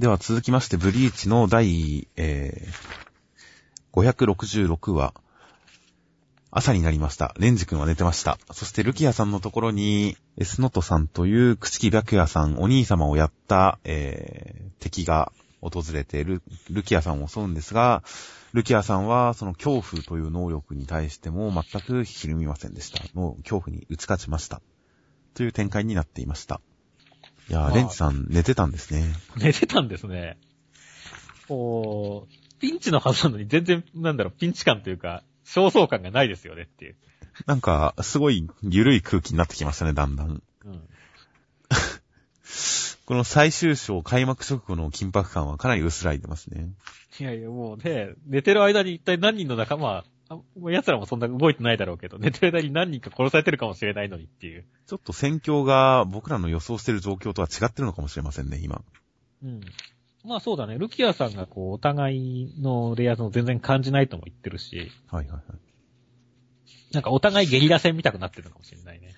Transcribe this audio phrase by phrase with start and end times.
[0.00, 5.12] では続きまして、ブリーチの第、えー、566話、
[6.50, 7.34] 朝になりました。
[7.38, 8.38] レンジ君は寝てました。
[8.50, 16.40] そしてルキアさんのところに、エスノトさんという朽木白夜さん、お兄様をやった、えー、敵が訪れてル、
[16.70, 18.02] ルキアさんを襲うんですが、
[18.54, 23.04] ルキアさんはその恐怖という能力に対しても全くひるみませんでした。
[23.12, 24.62] もう恐怖に打ち勝ちました。
[25.34, 26.62] という展開になっていました。
[27.50, 29.12] いやー、レンジさん寝てたんですね。
[29.36, 30.38] 寝てたんですね。
[31.48, 36.96] こう、ピンチのはずなのに全然、なんだろう、ピンチ感というか、焦燥感がないですよねっていう。
[37.46, 40.28] なんか、すごい緩い空気になってきましたね、だんだん。
[40.28, 40.42] うん。
[43.04, 46.68] この最終章開幕直後の緊迫感はかなり薄らいでますね。
[47.18, 50.04] いやいや、もうね、寝てる間に一体何人の仲間、
[50.56, 54.64] 奴らもそんな動いてないだろうけど、寝てる間に何人か殺されてるかもしれないのにっていう。
[54.86, 58.82] ちょっと戦況が僕らの予想してる状況とは違ってるのかもしれませんね、今。
[59.42, 59.60] うん。
[60.24, 60.78] まあそうだね。
[60.78, 64.90] ルキアさんがこう、お互いのレイヤーズを全然感じないとも言ってるし。
[65.08, 65.42] はいはいはい。
[66.92, 69.14] なんかお互いゲリラ戦見たくなってるのかもしれないね。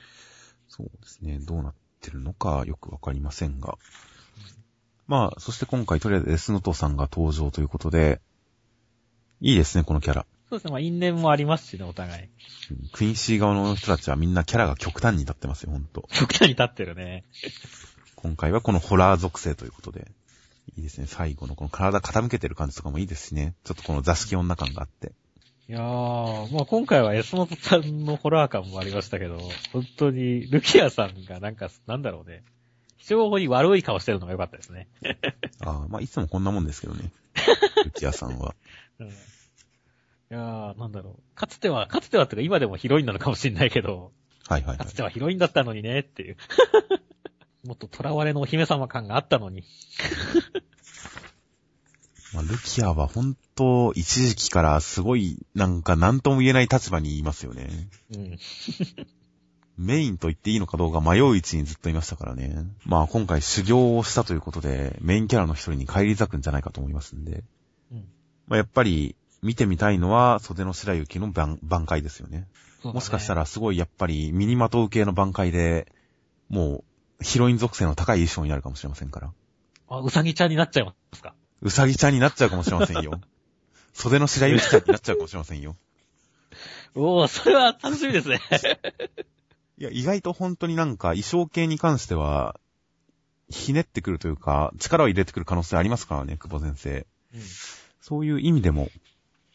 [0.69, 1.39] そうですね。
[1.41, 3.77] どうなってるのかよくわかりませんが。
[5.07, 8.21] まあ、そして今回とりあえずエスノトさんが登場ということで、
[9.41, 10.27] いいですね、このキャラ。
[10.53, 12.29] そうですね、まあ因縁もありますしね、お互い。
[12.93, 16.07] クインシー側の人たちはみんなキャラが極端に立ってますよ、ほんと。
[16.13, 17.25] 極端に立ってるね。
[18.17, 20.13] 今回はこのホラー属性ということで。
[20.77, 23.55] いいですね、最後のこの体傾けてる感じとかもいいですしね。
[23.65, 25.13] ちょっとこの座敷女感があって。
[25.69, 29.39] いやー、まあ今回はエスモトさんのホラー感もありましたけど、
[29.73, 32.45] 本当に、ルキアさんがなんか、なんだろうね。
[32.99, 34.87] 非常に悪い顔してるのが良かったですね。
[35.65, 37.11] ああ、まあいつもこんなもんですけどね。
[37.85, 38.55] ルキアさんは。
[38.99, 39.13] うん、
[40.33, 41.23] いやー、なんだろう。
[41.35, 44.13] かつては、かつてはってか今でもヒロインなのかもしれないけど、
[44.49, 46.39] はいはい、はい、かつてはヒロインだったのにねっていう。
[47.69, 49.63] もっと囚われのお姫様感があったのに。
[52.33, 57.91] まあ、ルキアは本当、一時期からすごい、なんか何とも言えない立場にいますよね。
[58.17, 58.39] うん。
[59.77, 62.65] メインと言っていいのかどうか迷う位置にずっといましたからね。
[62.87, 67.45] まあ今回修行をしたということで、メインキャラの一人に帰り咲くんじゃないかと思いますんで。
[67.93, 68.09] うん。
[68.47, 72.49] まあやっぱり、見てみたいのは、袖の白雪の挽回ですよね。
[72.85, 75.93] ねもしかしたらすごいやっぱりミニマトウ系の挽回で、
[76.49, 76.85] も
[77.21, 79.33] う、ヒロイン属性の高い衣装になるかもしれませんから。
[79.89, 81.35] あ、うさぎちゃんになっちゃいますか？
[81.61, 83.21] うさぎちゃんになっちゃうかもしれませんよ。
[83.93, 85.77] 袖の白雪ちゃんになっちゃうかもしれませんよ。
[86.95, 88.41] おー、それは楽しみですね。
[89.79, 92.59] いや、意外と本当になんか衣装系に関しては、
[93.49, 97.07] ひねってくるというか、力を入れてくる可能性ありますからね、久保先生。
[97.35, 97.41] うん、
[98.01, 98.89] そういう意味でも、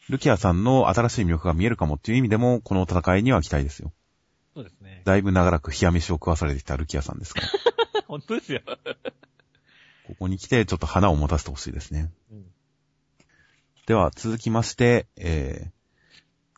[0.08, 3.92] ルキアさんの新しい魅力が見えるかもっていう意味でも、この戦いには期待ですよ。
[4.54, 5.02] そうですね。
[5.04, 7.48] だいぶ長らく冷や飯を食わされてきたルキアさんですから。
[8.08, 8.60] 本当ですよ。
[10.06, 12.10] ここに来て、ちょっと花を持たせてほしいですね。
[12.30, 12.46] うん、
[13.86, 15.70] では、続きまして、えー、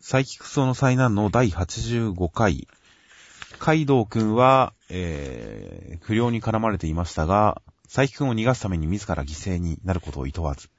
[0.00, 2.69] サイキクソの災難の第85回。
[3.59, 10.71] カイドウ君は、えー、不良に絡まれていましたが、佐伯君を逃がすために自ら犠牲になることを厭わず、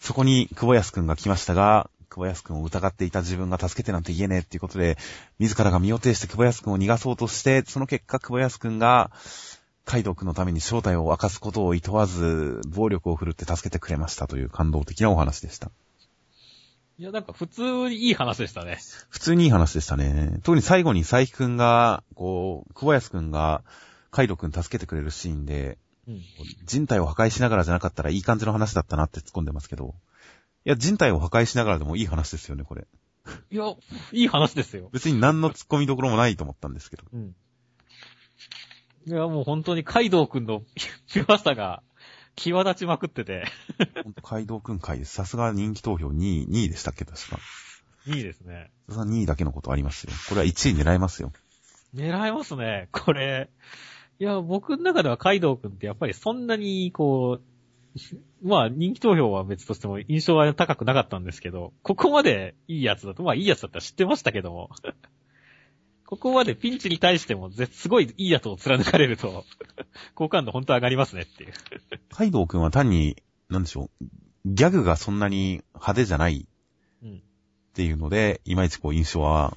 [0.00, 4.98] そこに久保安君が来ましたが、久保安君を疑っていた自分が助けてなんて言えねえっていうことで、
[5.38, 9.10] 自らが身を挺して久保安君を逃がそうとして、その結果久保安君が、
[9.84, 15.70] カイドウ君のために正体を明かすことを厭わず、暴力を振るって助けてくれましたという感動的なお話でした。
[16.98, 18.78] いや、なんか普通にいい話でしたね。
[19.08, 20.38] 普通にいい話でしたね。
[20.42, 23.62] 特に最後に佐伯くんが、こう、久保安くんが、
[24.10, 25.78] カイドウくん助けてくれるシーンで、
[26.10, 29.94] うん、人体を破壊しながらじゃなかったらいい感じの話だったなって突っ込んでますけど、
[30.64, 32.86] いや、人体を破壊しながらでもいい話ですよね、これ。
[33.50, 33.64] いや、
[34.12, 34.90] いい話ですよ。
[34.92, 37.04] 別に何の突っ込みどころもないと思ったんですけど。
[37.12, 37.34] うん。
[39.06, 40.62] いや、もう本当にカイドウくんの
[41.12, 41.82] ピュアさが
[42.36, 43.44] 際立ちまくってて。
[44.22, 45.14] カイドウくん回です。
[45.14, 47.38] さすが人気投票2位、2位でしたっけ、確か。
[48.06, 48.70] 2位ですね。
[48.88, 50.12] さすが2位だけのことありますよ。
[50.28, 51.32] これは1位狙えますよ。
[51.94, 52.88] 狙えますね。
[52.92, 53.50] これ。
[54.20, 57.42] いや、僕の中ではカイドウくんってやっぱりそんなに、こう、
[58.46, 64.70] まあ人気投票は別としても印象は高くなかったんですけど、ここまでいいやつだと、まあいいやつだったら知ってましたけども、
[66.04, 69.46] ここまでピンチに対してもすごいいいやつを貫かれると、
[70.14, 71.52] 好感度本当上がりますねっていう。
[72.10, 73.16] カイドウくんは単に、
[73.48, 74.04] なんでしょう、
[74.44, 76.46] ギャグがそんなに派手じゃない
[77.70, 79.56] っていうので、いまいちこう印象は、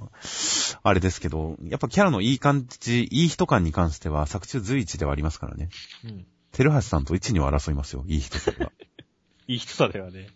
[0.83, 5.69] あれですけど、やっぱキャラのいい感じ、いい人感に関しては作中随一ではありますからね。
[6.05, 6.25] うん。
[6.51, 8.71] テルハシさんと一には争いますよ、いい人さが。
[9.47, 10.27] いい人さではね。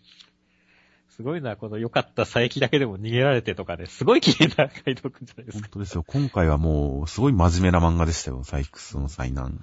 [1.08, 5.64] すごいな、この良かった佐伯だけでも逃げられてとかで、すごい綺麗な回答くんじゃないですか。
[5.64, 6.04] 本当ですよ。
[6.06, 9.60] 今回はもう、すごい真面目な漫画でしたよ、サイクスの災難。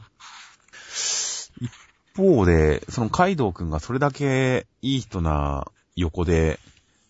[1.61, 1.71] 一
[2.15, 6.59] 方で、そのカイドウくんがそれだけいい人な横で、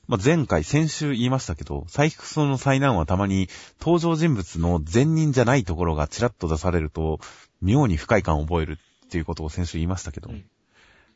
[0.07, 3.49] まあ、前回、先週言いましたけど、サイクソの災難はたまに
[3.79, 7.19] 登場人物の善人じゃないところがチラッと出されると、
[7.61, 10.45] 妙に不快感を覚えるっていうことを先週言いましたけど、うん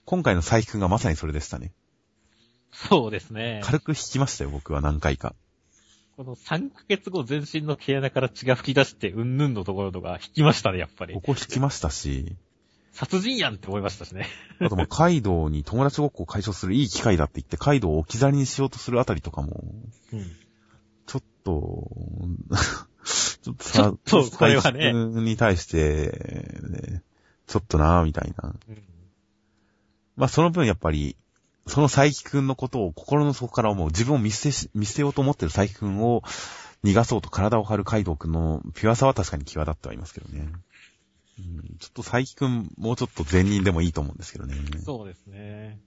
[0.06, 1.72] 今回の佐伯くんがまさにそれでしたね。
[2.72, 3.62] そうですね。
[3.64, 5.36] 軽く引きましたよ、僕は何回か。
[6.18, 11.22] この3ヶ月後全身の毛穴から血が吹き出してうんぬんのところとか引きましたね、やっぱりこ。
[11.22, 12.36] こ引きましたし、
[13.00, 14.28] 殺人やんって思いましたしね。
[14.60, 19.64] あとまあ、カイドウに友達ごっこを解消するいい機会だって言って、カイドウを置き去りにしようとするあたりとかも、
[20.12, 20.32] うん。
[21.06, 21.92] ちょっと、
[23.42, 23.94] ちょっとちょ
[24.26, 27.04] っとこれはねに対して、ね
[27.48, 28.54] ちょっとなぁ、みたいな。
[28.68, 28.84] うん
[30.20, 31.16] まあその分やっぱり、
[31.66, 36.24] その佐伯くんのことを心の底から思う、自分を見捨てし、見捨てようと思ってる佐伯くんを
[36.84, 40.52] 逃がそうと体を張るカイドウくんのピュアさは確かに際立ってはいますけどね。
[41.40, 44.56] うん、ちょっと佐伯くん、もうちょっと善人でもいいと思うんですけどね。
[44.84, 45.80] そうですね。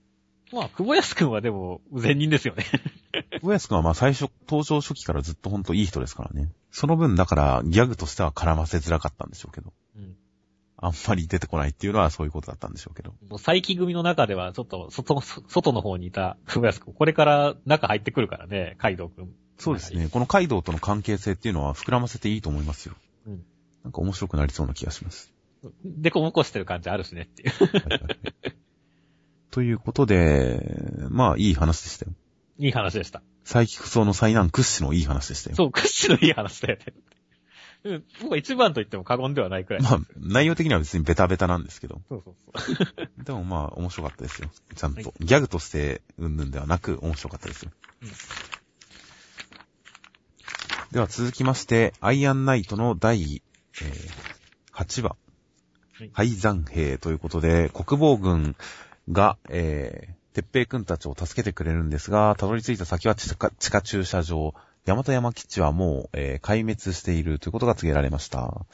[0.51, 2.65] まあ、久保安くんはでも、善人ですよね。
[3.41, 6.51] 小安くんはまあ最初、登場初期からずっとほんといい人ですからね。
[6.71, 9.73] その分だからギャグとしては絡ませづらかったんでしょうけど。
[9.95, 10.15] うん。
[10.77, 13.11] あんまり出てこないっていうのはそういうことだったんでしょうけど。
[13.11, 19.33] もう佐伯組の中では、ちょっと、外、外の方にいた久保安くん、これから中入ってくるからね、カイドウくん。
[19.57, 20.09] そうですね。
[20.09, 22.95] このカイドウとの関係性っていうのは膨らませていいと思いますよ。
[23.25, 23.43] うん。
[23.83, 25.32] なんか面白くなりそうな気がします。
[25.83, 27.49] でこぼこしてる感じあるしねっていう。
[27.49, 28.13] はいはいはい
[29.53, 30.59] ということで、
[31.09, 32.11] まあいい話でしたよ。
[32.57, 33.21] いい話でした。
[33.43, 35.55] サイキクソの災難屈指のいい話でしたよ。
[35.55, 36.85] そう、屈指のいい話だよね。
[37.83, 39.83] うん、僕は一番と言っても過言ではないくらい。
[39.83, 42.01] まあ、内容的には別にベタベタなんですけど。
[42.09, 43.09] そうそうそう。
[43.23, 44.49] でもまあ面白かったですよ。
[44.75, 45.01] ちゃんと。
[45.01, 47.71] はいギャグとしてうんぬんではなく面白かったですよ。
[48.01, 48.09] うん
[50.93, 53.43] では続きまして、アイアンナイトの第、
[53.81, 54.33] えー
[54.73, 55.15] 8話
[56.13, 56.63] 敗残。
[56.63, 58.55] 兵ということで、国防軍
[59.11, 64.53] が、えー、鉄平君たちを助けてくれるんですが、たどり着いた先は地下地下駐車場。
[64.85, 68.65] 山田山基地はもう、えー壊滅しているということが告げられました。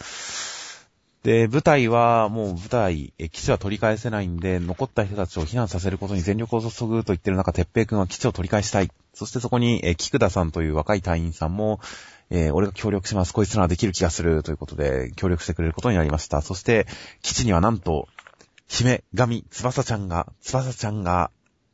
[1.24, 8.90] で、部隊はもう部隊、え基地は取り返せないんで、残った人たちを避難させることに全力を注ぐと言ってる中、鉄平くんは基地を取り返したい。
[9.14, 11.82] そしてそこに、え菊田さんという若い隊員さんも、
[12.30, 13.34] えー俺が協力します。
[13.34, 14.44] こいつならできる気がする。
[14.44, 16.42] ということで、協力してくれることになりました。
[16.42, 16.88] そして、
[17.22, 18.08] 基地にはなんと、
[18.68, 21.32] 姫、神、翼ちゃんが、翼ちゃんが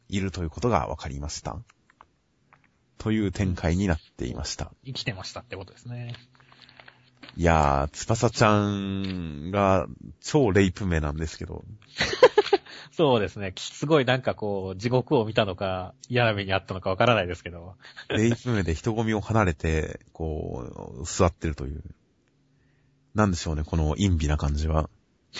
[0.10, 1.58] いるということが分かりました。
[2.98, 4.72] という展開になっていました。
[4.86, 6.16] 生きてましたってことですね。
[7.38, 9.88] いやー、翼ちゃんが
[10.22, 11.66] 超レイプ名なんですけど、
[12.96, 13.54] そうですね。
[13.58, 17.76] すごいなんかこう、地獄を見たのか、嫌な目にあったのかわからないですけど。
[18.10, 21.84] レイプ名で人混みを離れて、こう、座ってるという。
[23.14, 24.90] なんでしょうね、この陰微な感じは。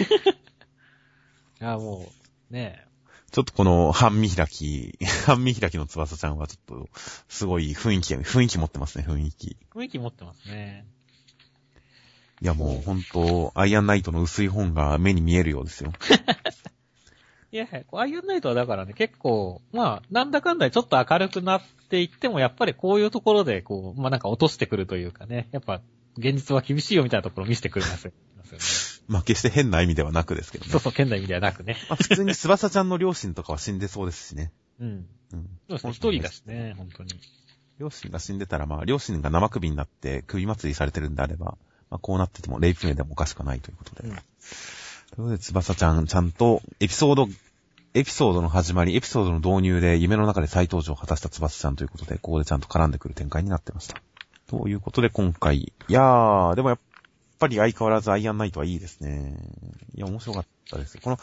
[1.62, 2.12] いや、も
[2.50, 2.86] う、ね
[3.32, 6.90] ちょっとこの半身開き、半身開きの翼ちゃんはちょっと、
[7.28, 9.58] すごい雰囲気、雰囲気持ってますね、雰囲気。
[9.74, 10.86] 雰囲気持ってますね。
[12.42, 15.94] いやもうほんと、アイアンナイトの薄い本が目に見えるようですよ。
[17.52, 25.82] いや、アイアンナイトはだからね、結構、まあ、なんだかんだでちょっと明るくなっていっても、やっぱりこういうところで、こう、まあなんか落としてくるというかね、やっぱ、
[26.18, 28.18] 現実は厳しいよみたいなところを見せてくれますよね。
[29.08, 30.82] まあ決して変な意味ではなくですけどねそう。
[30.82, 31.78] そう、県内意味ではなくね。
[31.90, 34.52] まあ普通に翼ちゃんの両親とかは死んでそうですしね。
[34.80, 34.88] うん。
[34.88, 35.08] うん。
[35.30, 37.12] そうですね、一人だしね、本当に。
[37.80, 41.58] 両親が死んでたら、まあ、両親が生首になって首祭りされてるんであれば、
[41.90, 44.10] まあ、こうなってても、レイプ名でもおかしくないということで。
[44.10, 44.16] うん
[45.16, 47.28] ということで、翼ちゃん、ちゃんと、エピソード、
[47.94, 54.02] エピソードの始まり、エピソードの導入で、夢の中で再登場を果たした翼ちゃんということで、ここでちゃんと絡んでくる展開になってました。
[54.48, 56.80] ということで、今回、いやー、でもやっ
[57.40, 59.38] ぱり相変わらずアイアンナイトはいいですね。
[59.96, 60.98] いや、面白かったです。
[60.98, 61.20] この、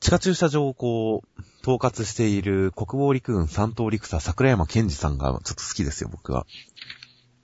[0.00, 6.46] 地下駐車場をこう、統括している国防陸軍三等陸佐桜山健二さんがちょっと好きですよ、僕は。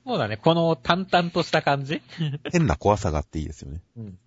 [0.06, 2.00] そうだね、この淡々とした感じ？
[2.52, 3.82] 変な怖さがあっていいですよね。
[3.96, 4.18] うん。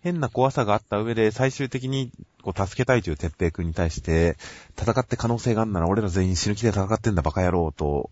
[0.00, 2.10] 変な怖さがあった上で、最終的に、
[2.42, 4.38] こう、助けたいという鉄平君に対して、
[4.80, 8.10] 戦って可能性があるなら俺ら全員死ぬ気で戦ってんだバカ野郎と、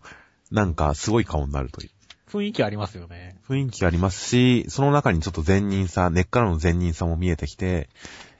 [0.51, 1.89] なんかすごい顔になるという
[2.29, 3.39] 雰囲気ありますよね。
[3.47, 7.89] 雰囲気がありますし、その中にちょっと善人さ、根っからの善人さも見えてきて、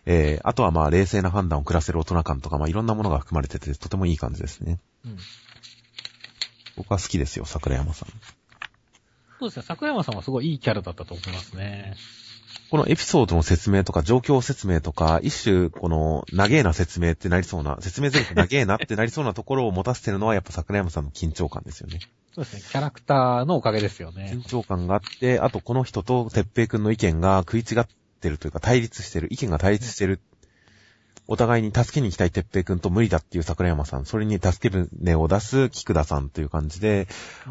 [0.06, 4.80] えー、あとはまあ冷静な判断を下せる大人感とか、まあいろんなものが含まれてて、とてもいい感じですね。
[5.06, 5.18] うん。
[6.80, 8.10] 僕は好きですよ、桜山さん。
[9.40, 11.96] そうですね、桜山さんはすごいいいキャラだったと思いますね。
[12.72, 22.00] このエピソードの説明とか状況説明とか、一種、この、長えな説明ってなりそうな、説明全部長えなってなりそうなところを持たせてるのはやっぱ桜山さんの緊張感ですよね。
[22.34, 24.44] そうですね、キャラクターのおかげですよね緊。
[24.44, 27.88] 張感があって、あとこの人と鉄平くんの意見が食い違っ
[28.22, 30.22] てるというか対立してる、意見が対立してる
[31.32, 37.08] お互いに助けに行きたい哲平くんと無理だっていう桜山さん、それに助け舟を出す菊田さんという感じで、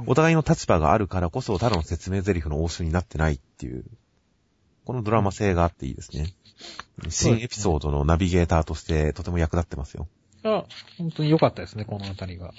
[0.06, 3.84] お互いの立場があるからこそ、ただの説明台詞の応酬になってないっていう、
[4.84, 6.34] このドラマ性があっていいですね。
[7.08, 10.08] 新エピソードのナビゲーターとしてとても役立ってますよ。
[10.42, 10.64] あ、
[10.98, 12.52] 本当に良かったですね、このあたりが。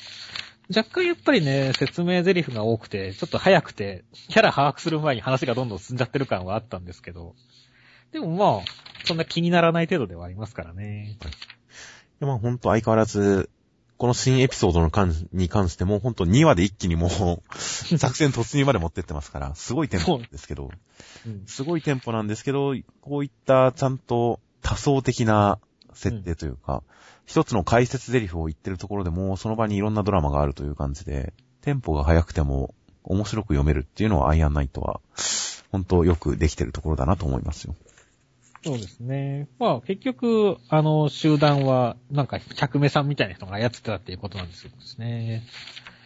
[0.73, 7.35] 若干やっぱりね、説明台詞が多くて、ちょっと早くて、キャラ把握する前に話がどんどん進んじゃってる感はあったんですけど、
[8.13, 8.65] でもまあ、
[9.09, 11.17] そんな気にならない程度ではありますからね。
[12.19, 13.49] まあほんと相変わらず、
[13.97, 17.09] この新エピソードの関に関しても、ほんと2話で一気にもう、
[17.97, 20.69] 作戦突入まで持ってってますから、すごいテンポなんですけど、
[21.25, 25.57] うん、すごいテンポなんですけど、こういったちゃんと多層的な
[25.93, 26.81] 設定というか、うん、
[27.25, 35.01] 一つの解説台詞を言ってるところでも、その場にいろんなドラマがあるという感じで、テンポが速くても面白く読めるっていうのはアイアンナイトは、
[35.71, 37.75] 本当よくできてるところだなと思いますよ。
[38.63, 39.47] そうですね。
[39.57, 45.43] まあ結局、あの集団は、なんか百目さんみたいな人が操ってたっていうことなんですよね。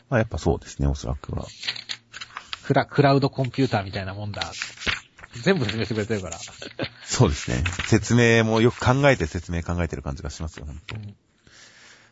[0.10, 1.48] まあやっぱそうですね、おそらくは。
[2.63, 4.51] クラ、クラウドコンピューターみたいなもんだ。
[5.41, 6.38] 全部説明してくれてるから。
[7.03, 7.63] そうですね。
[7.88, 11.15] 説明もよく考えて説明考えてる感じがしますよ、本当、うん、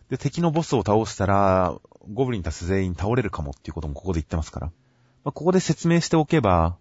[0.09, 1.75] で、敵のボスを倒したら、
[2.11, 4.67] ゴブリンたち全員倒れるかもっていうこともここで言ってますから。
[5.23, 6.77] まあ、ここで説明しておけば、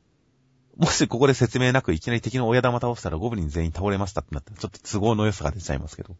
[0.76, 6.16] もしここで説明なくいきなり敵の親玉倒したらゴブリン全員倒れましたってなったらちょっと都合の良さが出ちゃいますけど、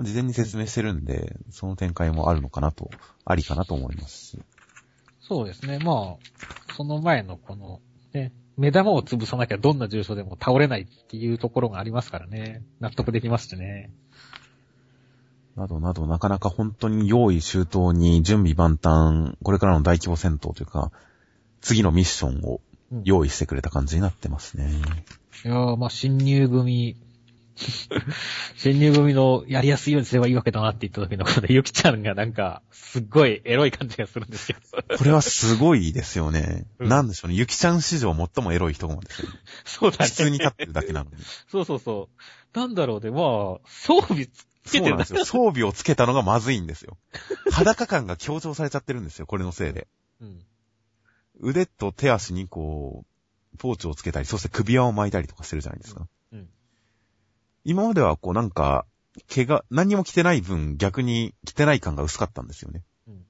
[0.00, 2.90] 事前に説明してるんで、その展開もあるのかなと、
[3.24, 4.38] ありかなと思いますし。
[5.20, 5.78] そうですね。
[5.78, 7.80] まあ、その前のこの、
[8.12, 12.62] ね、目玉を潰さなきゃどんな重症でも倒れないっていうところがありますからね。
[12.80, 13.90] 納得できますしね。
[15.56, 20.92] などなど、なかなか本当に用意周到に準備万端、これからの大規模戦闘というか、
[21.60, 22.60] 次のミッションを
[23.04, 24.70] 用意してくれた感じになってますね。
[25.44, 26.96] いやー、まあ、新入組、
[28.56, 34.58] 新入組のやりやすいようにすればいいわけだなって言った時のこのゆきちゃんがなんか、すっごいエロい感じがするんですよ。
[34.96, 36.66] これはすごいですよね。
[36.78, 37.36] うん、なんでしょうね。
[37.36, 39.34] ゆきちゃん史上最もエロい人もですよ、ね。
[39.64, 40.04] そうだね。
[40.06, 41.16] 普通に立ってるだけなのに。
[41.50, 42.08] そうそうそ
[42.54, 42.58] う。
[42.58, 43.10] なんだろうね。
[43.10, 43.22] まあ、
[43.66, 44.26] 装備
[44.68, 45.24] つけてるんですよ。
[45.24, 46.96] 装備をつけたのがまずいんですよ。
[47.50, 49.26] 裸感が強調されちゃってるんですよ。
[49.26, 49.88] これのせいで。
[50.20, 50.40] うん。
[51.40, 53.04] 腕と手足にこ
[53.54, 56.06] う、ポーチをつけたり、そして首輪を巻いたりとかしてるじゃないですか。
[56.32, 56.48] うん。
[57.64, 58.86] 今まではこうなんか、
[59.26, 62.82] 毛が、何にも着てない分逆に着てない感が薄かったんですよね。
[63.08, 63.24] うん。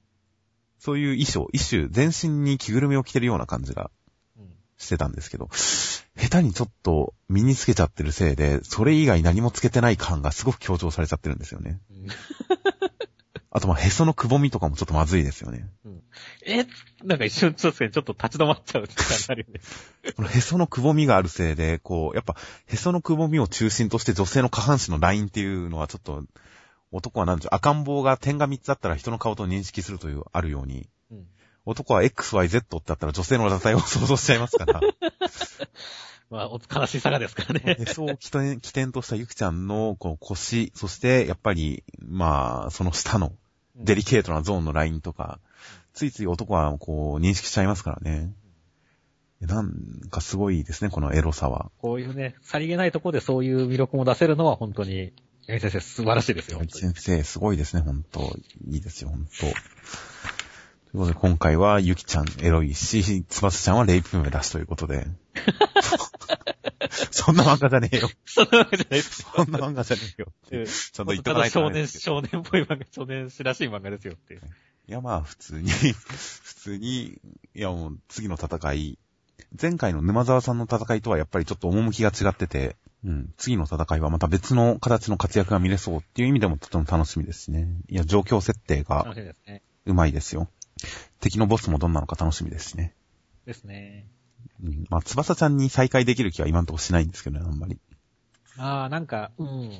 [0.77, 3.89] そういう衣装、一種全身に着ぐるみを着てるような感じが
[4.77, 5.49] してたんですけど、
[6.15, 11.79] 下手にちょっと身につけちゃってるせいで、それ以外何もつけてない感がすごく強調されちゃってるんですよね。
[11.91, 12.07] うん
[13.59, 15.67] あと、ま、へそのくぼみとかもちょっとまずいですよね。
[15.83, 16.01] うん、
[16.45, 16.65] え？
[17.03, 19.59] なんか一瞬、そうですね、ちょっと立ち止まっちゃうって感じあるよね。
[20.15, 22.37] このへそのくぼみがあるせいで、こう、やっぱ、
[22.67, 26.23] へそのくぼみを中心として女性の下半身のラインっていうのはちょっと、
[26.93, 31.27] 男は何でしょう、赤ん坊が点が3つあったら人の顔と認識するという、あるように、うん、
[31.65, 34.79] 男は XYZ ってあったら女性の裸体を想像しちゃいますから。
[36.29, 37.77] まあ、悲しさがですからね。
[37.79, 43.33] へ そを起点起点としたゆきちゃんの、こう、腰、そして、やっぱり、まあ、その下の、
[43.79, 45.39] デリケートなゾーンのラインとか、
[45.93, 48.33] ついつい男はこう認識しちゃいますからね。
[49.41, 49.71] なん
[50.09, 51.71] かすごいですね、このエロさは。
[51.77, 55.13] こういうね、さりげないところでそういう魅力も出せるのは本当に、
[55.47, 56.59] 八木先生素晴らしいですよ。
[56.59, 58.19] 八木先生すごいですね、本当
[58.67, 59.53] いいですよ、本当という
[60.97, 65.07] ことで、今回はゆきちゃんエロいし、つばすちゃんはレイプ目出しということで。
[67.11, 68.09] そんな漫画じゃねえよ。
[68.25, 70.27] そんな漫画じゃないですそんな漫画じゃねえよ。
[70.93, 74.41] ちゃんと言ってない少年、少年っぽい漫画、少年らしい漫画ですよっていう。
[74.87, 77.21] いや、まあ、普通に 普通に、
[77.53, 78.97] いやもう、次の戦い、
[79.59, 87.67] 前回の沼沢さんの戦いとはやっぱりちょっと趣が違ってて、うん、次の戦いはまた別の形の活躍が見れそうっていう意味でもとても楽しみですしね。
[87.87, 89.05] いや、状況設定が、
[89.85, 90.49] うまいですよ。
[91.19, 92.93] 敵のボスもどんなのか楽しみですしね。
[93.45, 94.07] ですね。
[94.63, 97.79] うん、まあ、翼ちゃんに再会できる気は今んとこしないんですけどね、あんまり。
[98.57, 99.71] ああ、なんか、うん。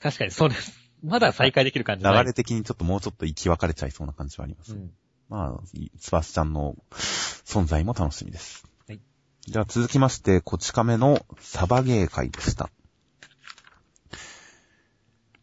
[0.00, 0.78] 確かにそうです。
[1.02, 4.74] まだ再会できる感じ流れ的にちょっともうちょっと生き別れちゃいそうな感じはあります。
[4.74, 4.90] うん、
[5.28, 5.60] まあ、
[6.00, 8.66] 翼ちゃんの存在も楽しみです。
[8.88, 9.00] はい。
[9.42, 12.70] じゃあ続きまして、こち亀のサバゲー会でした。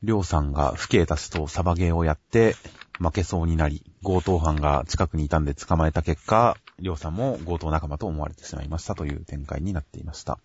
[0.04, 2.56] りょうさんが父兄たちとサバゲーをやって、
[3.00, 10.40] 負けそうになり、強盗犯が近くにいたんで捕まえた結果、りょうさんも強盗仲間と思われてしまいましたという展開になっていました。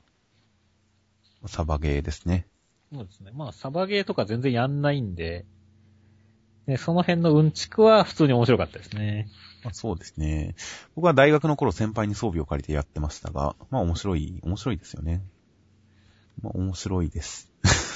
[1.47, 2.47] サバゲーですね。
[2.93, 3.31] そうですね。
[3.35, 5.45] まあ、サバゲーとか全然やんないんで、
[6.67, 9.29] ね、その辺のうんちくは普通に面白かったですね。
[9.65, 10.55] まあ、そうですね。
[10.95, 15.23] 僕は大学の頃先輩に装備を借りてやってましたが、まあ面白い、面白いですよね。
[16.43, 17.53] まあ面白いです。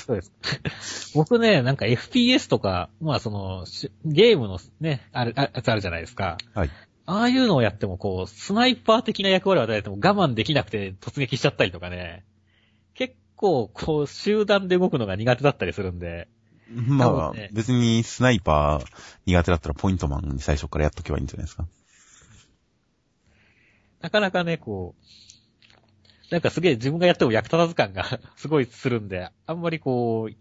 [0.06, 1.12] そうです。
[1.14, 3.64] 僕ね、なんか FPS とか、まあその、
[4.04, 6.38] ゲームのね、ある、あ、やつあるじゃないですか。
[6.54, 6.70] はい。
[7.10, 12.24] ああいうのをやっても、こう、スナイパー的な役割を与えても我慢できなくて突撃しちゃったりとかね。
[12.94, 16.28] 結構、こう、集団で動くのが苦手だったりするんで。
[16.70, 18.86] まあ、ね、別にスナイパー
[19.26, 21.66] 苦手だったらポイントマンに最初からやっとけばいいんじゃないですか。
[24.02, 30.34] なかなかね、こう、なんかすげえ自分がやっても役立たず感が すごいするんで、あんまりこう、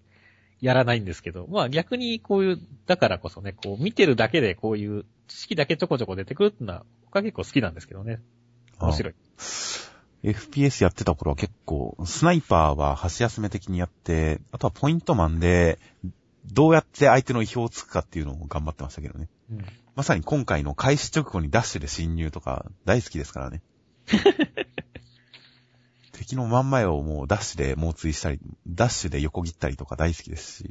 [0.61, 8.19] やらないんですけど、まあ逆にこういう、だからこそね、こう見てるだけでこういう知識だけちょこちょこ出てくるってのは、僕は結構好きなんですけどね。
[8.79, 9.13] 面白い。
[10.23, 15.79] FPS やってた頃は結構、スナイパーは箸休め的にやって、あとはポイントマンで、
[16.51, 19.29] どうやって相手の意表をつくかっていうのを頑張ってましたけどね。
[19.51, 23.61] うん、まさに今回の開始直後にダッシュで侵入とか大好きですからね。
[26.19, 30.69] 敵の真ん前をもうダッシュで猛追したり、ダッシュで横切ったりとか大好きですし、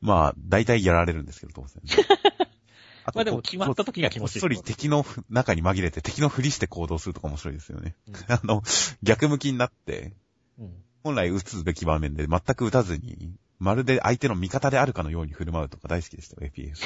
[0.00, 1.82] まあ、大体やられるんですけど、当然。
[3.06, 4.40] あまあでも決まった時が気持ちいい。
[4.40, 7.96] こっそり敵の中に紛れて敵のふりして行動するとか面白いですよね。
[8.06, 8.62] うん、 あの、
[9.02, 10.14] 逆向きになって、
[10.60, 16.76] うん、本来撃つべき場面で全く撃たずに、まるで相手の味方であるかのように振る舞うとか大好きでしたよ、FPS。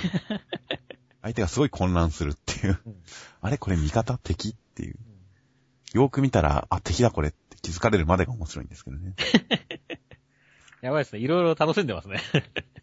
[1.21, 2.81] 相手がすごい混乱するっていう。
[2.87, 2.97] うん、
[3.43, 4.97] あれこれ味方敵っていう。
[5.93, 9.15] よーく見たら、あ、敵だこれ気づかれるまでが面白いんですけどね。
[10.81, 11.21] やばいですね。
[11.21, 12.21] いろいろ楽しんでますね。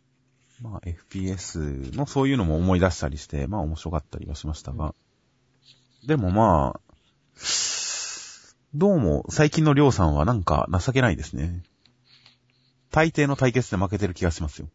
[0.61, 4.95] まあ、FPS のそういうのも思い出したりして、まあ面白かったりはしましたが。
[6.05, 6.81] でもまあ、
[8.73, 11.63] どうも最近のりょうさんはなんか情けないですね。
[12.91, 14.69] 大抵の対決で負けてる気がしますよ。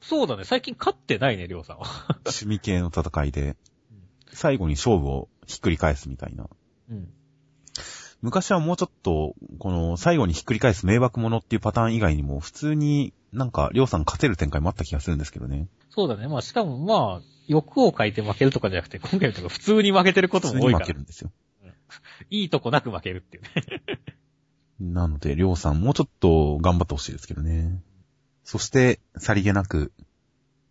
[0.00, 0.44] そうだね。
[0.44, 1.86] 最近勝ってないね、りょうさんは。
[2.26, 3.56] 趣味系の戦いで、
[4.32, 6.48] 最後に勝負をひっくり返すみたいな。
[6.90, 7.12] うん。
[8.22, 15.68] 昔はもうちょっと、この最後にひっくり返す迷惑者っていうパターン以外にも、普通になんか、りょうさん勝てる展開もあった気がするんですけどね。
[15.90, 16.26] そうだね。
[16.26, 20.86] まあ、しかもまあ、欲を書いて負けるとかじゃなくて、今回とか普通に負けてることも多いから。
[20.86, 21.30] 負けるんですよ。
[22.30, 23.50] いいとこなく負けるっていうね。
[24.80, 27.82] なので、りょうさんもうちょっと頑張ってほしいですけどね。
[28.42, 29.92] そして、さりげなく、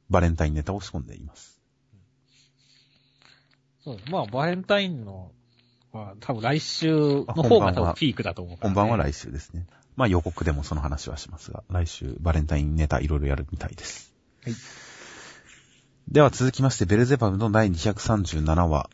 [0.10, 1.62] バレンタインネタを仕込んでいます。
[3.84, 5.32] そう、まあ、バレンタインの、
[5.96, 9.66] まあ、多分来週の方が多分ピークだと思うね、本番は来週ですね。
[9.96, 14.14] まあ予告でもその話はしますが、来週バレンタインネタいろいろやるみたいです。
[14.44, 14.54] はい。
[16.10, 18.90] では続きまして、ベルゼバブの第237話。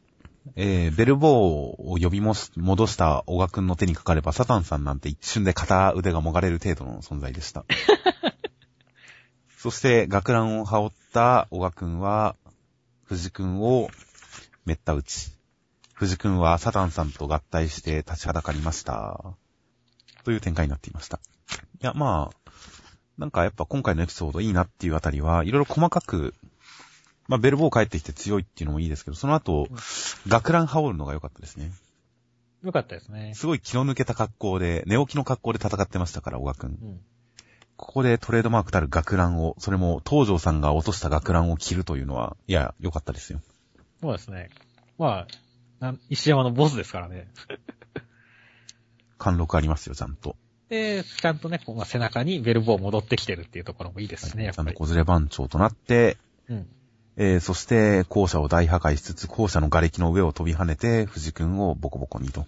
[0.56, 7.66] えー、ベルボーを呼び戻した小川くんの手にかかれば、サタンさんなんて一瞬で片腕がもがれる程度の存在でした。
[9.58, 12.36] そして、学ランを羽織った小川くんは、
[13.06, 13.90] 藤くんを
[14.66, 15.41] めった打ち。
[16.02, 19.36] 藤くんはサタンさんと合体して立ちはだかりました。
[20.24, 21.20] という展開になっていました。
[21.80, 22.52] いや、まあ、
[23.20, 26.34] なんかやっぱ今回のエピソードいいなっていうあたりは、いろいろ細かく、
[27.28, 29.78] まあ、ベルボー帰ってきて強いっていうのもいいですけど、その後、うん、
[30.28, 31.72] 学ラン羽織るのが良かったですね。
[32.64, 33.34] 良かったですね。
[33.36, 36.70] すごい気の抜けた格好で、寝起きの格好で戦ってましたから、小川くん。
[36.72, 37.00] うん、
[37.78, 43.40] ここでトレードマークたる学ランを、それも東条さんが落とした学ランを着るというのは、いや、良かったですよ。
[44.02, 44.50] そうですね。
[44.98, 45.28] まあ、
[46.10, 47.28] 石山のボスですからね。
[49.18, 50.36] 貫禄ありますよ、ちゃんと。
[50.70, 54.68] で、ちゃんとね、こう背中にベルボー戻ってきてるっていうところもいいですね、やっぱり。
[54.68, 56.18] ちゃんと小連れ番長となって、
[56.48, 56.68] うん。
[57.18, 62.42] えー、そして、校舎を大破壊しつつ、校舎の瓦礫の上を飛び跳ねて、藤君をボコボコにと。
[62.42, 62.48] うん。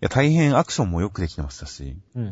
[0.00, 2.24] や、大変アクションもよくできてましたし、うん。
[2.26, 2.30] や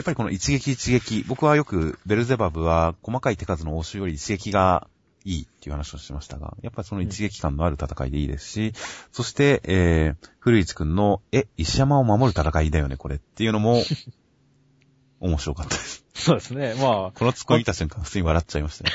[0.00, 4.88] っぱりこの一撃一撃、僕はよくベルゼバブは細かい手数の応酬より一撃が
[5.24, 8.72] いいっていう話をしましたが、やっぱりその一撃感のある戦いでいいですし、うん、
[9.10, 13.82] そして、えー、古市くんの、え、石山を守る戦いだよね、これっていうのも、
[15.20, 16.04] 面白かったです。
[16.12, 16.74] そうですね。
[16.74, 17.12] まあ。
[17.12, 18.90] このツッコミ見た瞬間、普通に笑っちゃいましたね。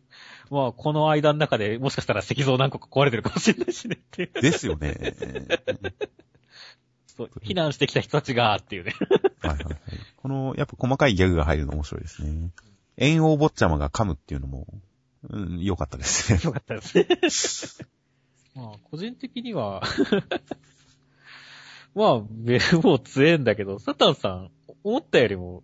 [0.50, 4.40] まあ、この間の中でもしかしたら石像何個か壊れてるかもしれないしねっていう。
[4.40, 5.16] ですよね。
[7.16, 8.94] そう、避難してきた人たちが、っていうね。
[9.40, 9.78] はいはいはい。
[10.16, 12.50] この、やっぱ細かいギャグが入るの面白いですね。
[12.96, 14.66] 遠王坊ちゃまが噛むっていうのも、
[15.30, 16.40] うん、良かったですね。
[16.44, 17.88] 良かったですね。
[18.54, 19.82] まあ、個人的には
[21.94, 24.50] まあ、ベルボー強えんだけど、サタンさん、
[24.82, 25.62] 思ったよりも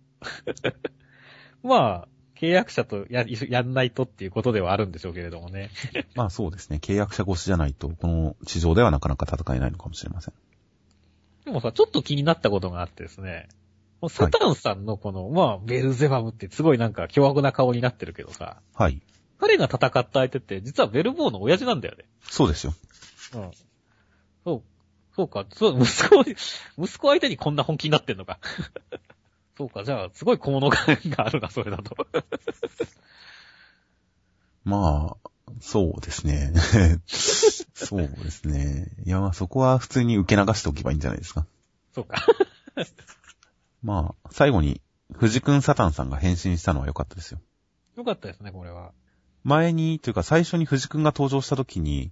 [1.63, 5.69] まあ、契約者とや、やんないとっていうことではあるんでしょうけれどもね。
[6.15, 6.79] まあそうですね。
[6.81, 10.33] 契約者越しじゃないと、この地上ではなかなか戦えないのかもしれません。
[11.45, 13.47] でもさ、ちょっと気になったことがあってですね。
[14.09, 18.61] サタンさんのこの、はい、まあ、ベルゼバムってすごいなんか凶悪な顔になってるけどさ。
[18.73, 19.01] はい。
[19.41, 22.05] 彼が戦った相手って、実はベルボーの親父なんだよね。
[22.21, 22.75] そうですよ。
[23.33, 23.51] うん。
[24.45, 24.61] そう、
[25.15, 26.21] そうか、そう、息子、
[26.77, 28.37] 息子相手にこんな本気になってんのか。
[29.57, 31.97] そうか、じゃあ、すごい小物感があるな、それだと。
[34.63, 36.53] まあ、そうですね。
[37.73, 38.91] そうですね。
[39.05, 41.47] いや、まあそこは普通に受け流しておけばいいんじゃないですか。
[41.95, 42.23] そうか。
[43.81, 44.81] まあ、最後に、
[45.13, 47.39] 藤君サタンさんが返信したのは良かったですよ。
[47.97, 48.91] よかったですね、これは。
[49.43, 52.11] 前に、というか最初に藤君が登場した時に、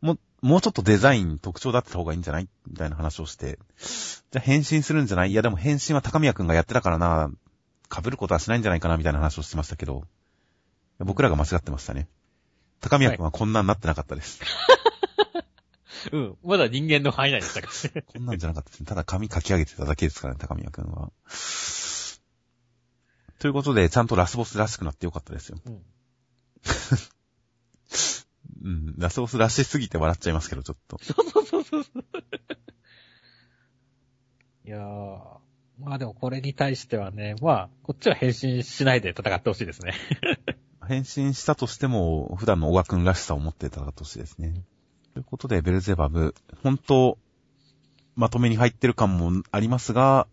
[0.00, 5.32] も、もうちょっとデザイン特徴だった方がいいんじゃないみたいな話をして、じゃあ返信するんじゃない？
[5.32, 7.30] いやでも返信は高宮君がやってたからな、
[7.94, 10.04] 被ることはしないんじゃないかなみたいな話をしてましたけど、
[10.98, 12.08] 僕らが間違ってましたね。
[12.80, 14.40] 高宮君はこんなんなってなかったです。
[16.12, 16.36] うん。
[16.42, 18.04] まだ人間の範囲内でしたからね。
[18.06, 18.86] こんなんじゃなかったですね。
[18.86, 21.10] ただ紙書き上げてただけですからね、高宮君は。
[23.38, 25.58] ということで、ちゃんとラスボスらしくなってよかったですよ。
[25.66, 25.82] うん。
[28.62, 30.98] うん、ラスボスらしすぎて笑っちゃいますけど、ちょっと。
[31.02, 32.04] そうそうそうそう。
[34.64, 35.40] いやー。
[35.80, 39.94] まあでもこれに対してはね、まあ、こっちは返信しないで戦ってほしいですね。
[40.86, 44.62] 変身したとしても、普段の小川くんらしさを持って戦ってほしいですね。
[45.14, 47.18] ということで、ベルゼバブ、本当
[48.16, 50.26] まとめに入ってる感もありますが、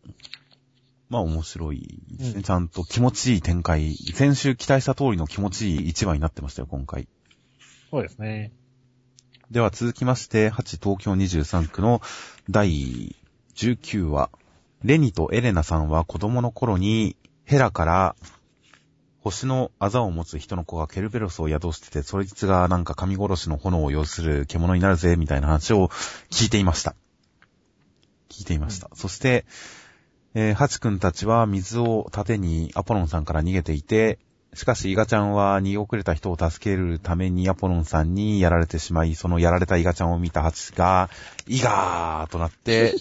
[1.09, 2.33] まあ面白いですね。
[2.37, 3.95] うんちゃんと気持ちいい展開。
[3.95, 7.07] 先週期待した通りの気持ちいい一話になってましたよ、今回。
[7.89, 8.51] そうですね。
[9.49, 12.01] では続きまして、8東京23区の
[12.49, 13.15] 第
[13.55, 14.29] 19話。
[14.83, 17.15] レニとエレナさんは子供の頃に
[17.45, 18.15] ヘラから
[19.21, 25.89] 星のあざを持つ人の子がケルベロスを宿してて、そいつがなんか神殺しの炎を要する獣になるぜ、みたいな話を
[26.29, 26.95] 聞いていました。
[28.29, 28.89] 聞いていました。
[28.93, 29.45] そして、
[30.39, 34.19] えー、ハチ君たちは水を盾にアポロンさんから逃げていて、
[34.53, 41.09] しかし、イガちゃんは逃げ遅れた人を助けるためにアポロンさんにやられてしまい、そのやられたイガちゃんを見たハチが、
[41.47, 42.93] イガーとなって、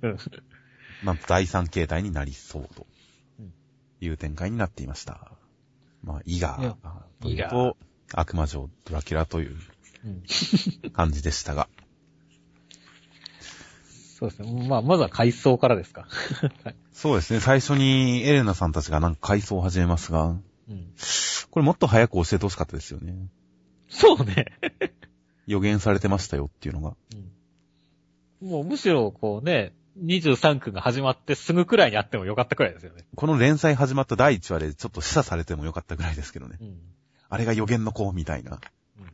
[0.00, 0.18] うん
[1.04, 2.86] なんと第三形態になりそうと
[4.00, 5.32] いう展開になっていました。
[6.02, 6.74] まあ、イガー
[7.20, 7.76] というと、
[8.14, 9.58] 悪魔女ドラキュラという
[10.06, 10.08] う
[10.88, 10.92] ん。
[10.92, 11.68] 感じでしたが、
[14.18, 14.66] そうですね。
[14.66, 16.08] まあ、まずは階層からですか。
[16.64, 20.94] は いそうですね、最初にエレナさんたちがなんか回想を始めますが、うん。
[21.50, 23.14] これもっと早く教えてほしかったですよね。
[23.90, 24.46] そうね。
[25.46, 26.96] 予言されてましたよっていうのが。
[28.40, 28.48] うん。
[28.48, 33.04] もうむしろ、こうね、23区が始まってすぐくらいにあってもよかったくらいですよね。
[33.14, 36.56] この連載始まった第1話でちょっと示唆されてもよかったぐらいですけどね。
[36.58, 36.80] うん。
[37.28, 38.60] あれが予言の子みたいな。
[38.98, 39.12] うん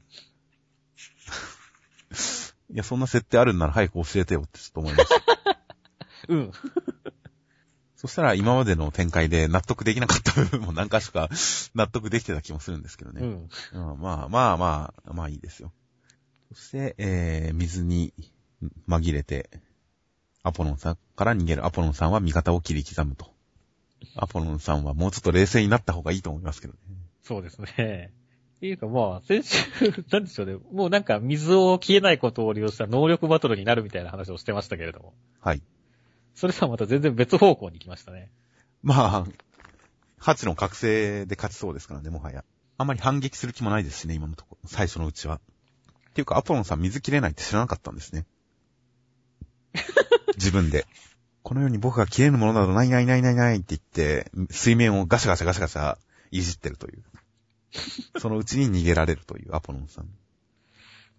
[2.73, 5.59] いや、そんな設定あるんなら早く教えてよってちょっと思いました。
[6.29, 6.53] うん。
[7.97, 11.29] そしたら今までの展開で納得できなかった部分も何か所か
[11.75, 13.21] 納得できてた気もするんですけどね。
[13.21, 13.91] うん。
[13.93, 15.73] うんまあまあまあ、まあいいですよ。
[16.53, 18.13] そして、えー、水に
[18.89, 19.51] 紛れて、
[20.43, 23.33] アポロンさんから逃げるアポロンさんは味方を切り刻むと。
[24.17, 26.79] アポロンさんはもうちょっと冷静になった方がいいと思いますけどね。
[27.23, 28.13] そうですね。
[28.63, 29.59] っていうかまあ、先週、
[30.13, 30.55] なんでしょうね。
[30.71, 35.15] もうなんか水を消えないことを利用した能力バトルになるみたいな話をしてましたけれども。
[35.41, 35.63] はい。
[36.37, 38.31] それとはまた全然別方向に行きましたね。
[38.85, 39.27] まあ、
[40.17, 42.45] ハチの覚醒で勝ちそうですからね、もはや。
[42.79, 44.69] あんまり反撃する気もないですしね、今のところ。
[44.69, 45.41] 最初のうちは。
[46.11, 48.27] っていうか、アポロンさん水切れないって知らなかったんですね。
[50.39, 50.87] 自分で。
[51.43, 55.99] このように僕が切れるものなどないないないないないって言って、水面をガシャガシャガシャガシャ
[56.31, 57.03] いじってるという。
[58.19, 60.09] そのうちに逃げられるというアポロンさん。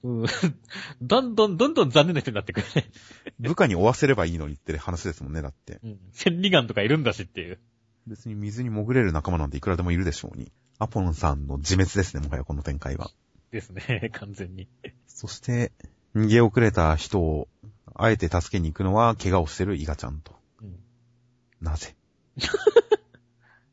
[0.03, 0.25] うん。
[1.01, 2.91] どんどんどんどん残念な人になってくるね。
[3.39, 5.79] 部下に追わせればいいのにって話ですもんね、だって。
[5.83, 5.99] うん。
[6.11, 7.59] 千里眼とかいるんだしっていう。
[8.05, 10.51] 別に水に潜れる仲間なんていくらでもいるでしょうに。
[10.79, 13.11] アポロンさんの自滅ですね、もはやこの展開は。
[13.51, 14.67] ですね、完全に。
[15.07, 15.71] そして、
[16.15, 17.47] 逃げ遅れた人を、
[17.95, 20.35] あえて助けに行くのは、怪我をしてるイガちゃんと。
[20.61, 20.79] うん。
[21.61, 21.95] なぜ？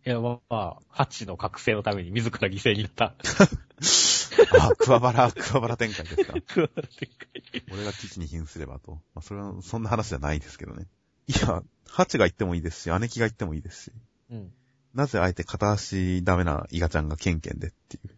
[0.06, 3.14] いや、まあ、ハチの覚醒のために自ら犠牲になった。
[4.58, 6.32] あ、クワバラ、クワバラ展開ですか？
[6.46, 8.92] 加わってくる俺が危機に瀕すればと。
[9.14, 10.86] まあ、それは、そんな話じゃないですけどね。
[11.26, 13.92] いや、ハチが言ってもいいですし、姉貴が言ってもいいですし。
[14.30, 14.52] うん。
[14.94, 18.10] なぜあえて片足ダメなイガちゃんがケンケンでっていう。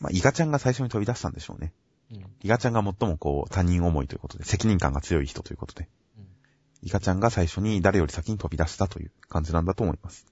[0.00, 1.72] まあ、イガちゃんが最初に飛び出したんでしょうね。
[2.12, 2.26] うん。
[2.42, 5.88] イガちゃんが最もこう、他人思いということで、責任感が強い人ということで。
[6.18, 6.26] うん
[6.86, 10.26] イカちゃんが最初に誰より先に飛び出したという感じなんだと思います。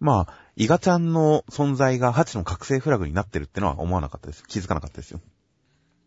[0.00, 4.44] まあ、イガちゃんの存在がハチの覚醒フラグになってるってのは思わなかったです。
[4.46, 5.20] 気づかなかったですよ。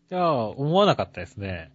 [0.08, 1.72] じゃあ、思わなかったですね。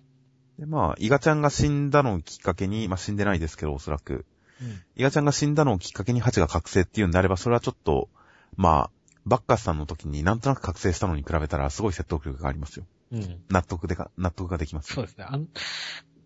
[0.60, 4.25] で、まあ、イガちゃんが死んだのをきっかけに、まあ死んでないですけど、おそらく。
[4.62, 4.82] うん。
[4.95, 8.10] イガちゃんが死んだのをきっかけにハチが覚醒っていうんであれば、それはちょっと、
[8.56, 8.89] まあ、
[9.25, 12.86] バッカスさんの時になんとなく覚醒したのに比べたら、すごい説得力がありますよ。
[13.12, 13.41] うん。
[13.49, 14.95] 納得でか、納得ができますよ。
[14.95, 15.25] そうですね。
[15.27, 15.47] あん、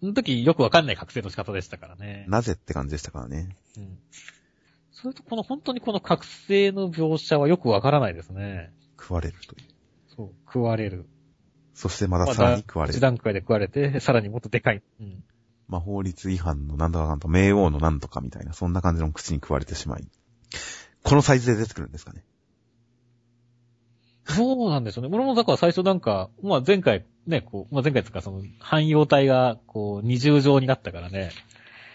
[0.04, 2.26] あの時よくわかんない覚醒の仕方でしたからね。
[2.28, 3.56] なぜって感じでしたからね。
[3.78, 3.98] うん。
[5.02, 8.72] それとこの本当にこの覚醒の描写はよくわからないですね。
[9.00, 9.68] 食われるという。
[10.16, 11.08] そう、食われる。
[11.74, 13.02] そしてまださらに食われ一る。
[13.02, 14.84] 段階で食われて、 さらにもっとでかい。
[15.00, 15.24] うん。
[15.68, 20.08] まあ、法律違反のなんとかなんと、冥王のなんとかみたいな、そんな感じの口に食われてしまい。
[21.04, 22.24] このサイズで出てくるんですかね。
[24.26, 25.10] そうなんですよね。
[25.12, 31.32] 俺もだから最初なんか、まあ前回ね、こう、まあ前回とかその汎用体がこう二重状になったからね、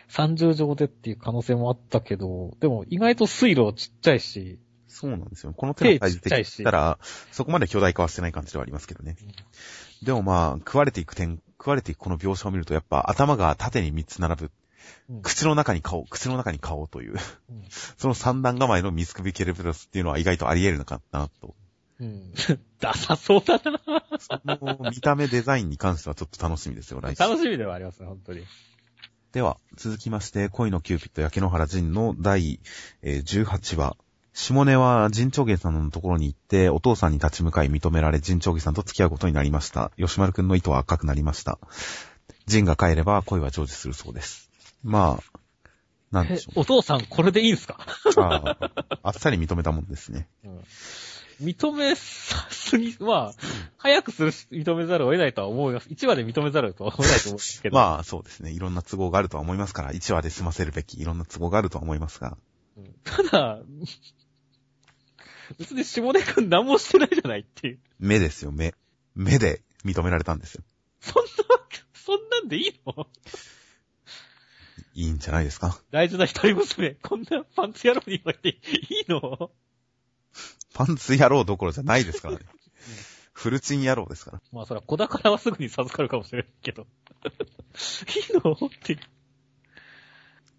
[0.09, 5.53] 三重状でっていう可能性もあったけど、でも意外と水路ちっちゃいし、そうなんですよ。
[5.55, 6.99] この手のサイズで言ったら、
[7.31, 9.17] そこまで巨大化はしてない感じではありますけどね。
[10.03, 14.45] でもまあ、食われていく点、食われていくこの描写を見ると、やっぱ頭が縦に3つ並ぶ。
[15.11, 17.65] うん口の中に顔、口の中に顔という、うん
[17.99, 21.57] その三段構えのミスクビケルブロスっていうのは意外とあり得るのかなと。
[22.01, 22.33] うん。
[22.81, 23.81] ダサそうだな
[24.19, 27.23] その見た目デザインに関してはちょっと楽しみですよ、来週。
[27.23, 28.45] 楽しみではありますね、本当に。
[29.37, 32.59] では、続きまして、恋のキューピット焼け野原仁の第
[33.03, 33.99] えー18話。
[34.33, 39.93] 下根は陣長芸さんのところに行って、お父さんに立ち向かい認められ、陣長芸さんと付き合うことになりました。
[39.99, 41.59] 吉丸くんの糸は赤くなりました。
[42.47, 44.49] 陣が帰れば恋は成就するそうです。
[44.83, 45.39] まあ、
[46.11, 46.61] なんでえしょう。
[46.61, 47.77] お父さんこれでいいんすか？
[48.17, 48.71] ああ
[49.03, 50.29] あっさり認めたもんですね。
[50.47, 50.61] うん
[51.41, 53.35] 認めさすぎ、まあ、
[53.77, 55.89] 早くするし、認めざるを得ないとは思います。
[55.89, 57.77] 1話で認めざるとは思えないと思うんですけど。
[57.77, 58.53] まあ、そうですね。
[58.53, 62.37] いろんな都合があるとは思いますから、1話で済ませるべき、いろんな都合があるとは思いますが。
[62.77, 63.59] うんただ、
[65.59, 67.79] 別に下根くん何もしてないじゃないっていう。
[67.99, 68.75] 目ですよ、目。
[69.15, 70.65] 目で認められたんですよ。
[71.01, 71.31] そんな、
[71.95, 73.07] そんなんでいいの？
[74.95, 75.79] いいんじゃないですか？
[75.91, 79.51] 大事な一人娘、こんなパンツ野郎に言われていいの？
[80.77, 82.41] パンツ野郎どころじゃないですからね。
[83.33, 84.43] フルチン野郎ですから。
[84.53, 86.83] まあそら子宝はすぐに授かるかもしれないけど。
[86.83, 86.89] いい
[88.45, 88.53] の？
[88.53, 88.99] って。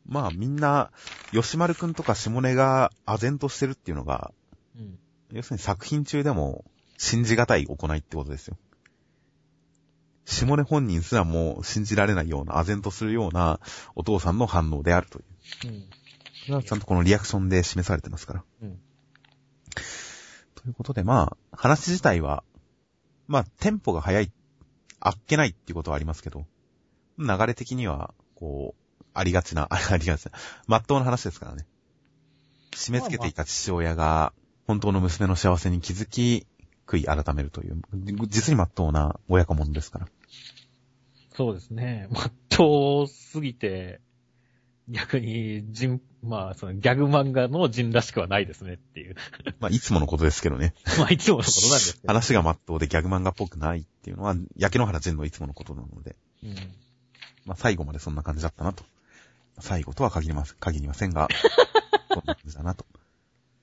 [0.07, 0.91] まあみんな、
[1.31, 4.31] 吉丸くんとか下根が唖然としてるっていうのが、
[4.75, 4.97] うん。
[5.31, 6.65] 要するに作品中でも
[6.97, 8.57] 信じがたい行いってことですよ。
[10.25, 13.59] 下根本人すらも信じられないような、唖然とするような
[13.95, 15.25] お父さんの反応であるという。
[15.67, 15.89] うん。
[16.45, 18.43] それはちゃんとこのリアクションで示されてますから。
[18.63, 18.79] うん。
[20.67, 22.43] ということで、まあ、話自体は、
[23.29, 24.33] まあ、テンポが速い、
[24.99, 26.45] あっけないっていうことはありますけど、
[27.17, 30.31] 流れ的には、こう、ありがちな、 ありがちな、
[30.67, 31.65] まっとうな話ですからね。
[32.71, 34.33] 締め付けていた父親が、
[34.65, 36.45] 本当の娘の幸せに気づき、
[36.85, 37.81] 悔い改めるという、
[38.27, 40.07] 実にまっとうな親子ものですから。
[41.29, 42.09] そうですね。
[42.11, 44.01] まっとうすぎて、
[44.89, 49.15] 逆に、人、まあ、そのギャグ漫画の人らしくはないですねっていう。
[49.59, 50.73] まあ、いつものことですけどね。
[50.99, 52.13] まあ、いつものことなんですけど。
[52.13, 56.15] 話がまっとうでギャグ漫画っぽくないっていうのは、焼け野原仁のいつものことなので。
[56.43, 56.55] うん。
[57.45, 58.83] まあ、最後までそんな感じだったなと。
[59.59, 61.27] 最後とは限りません、限りませんが、
[62.09, 62.85] そんな感じだなと。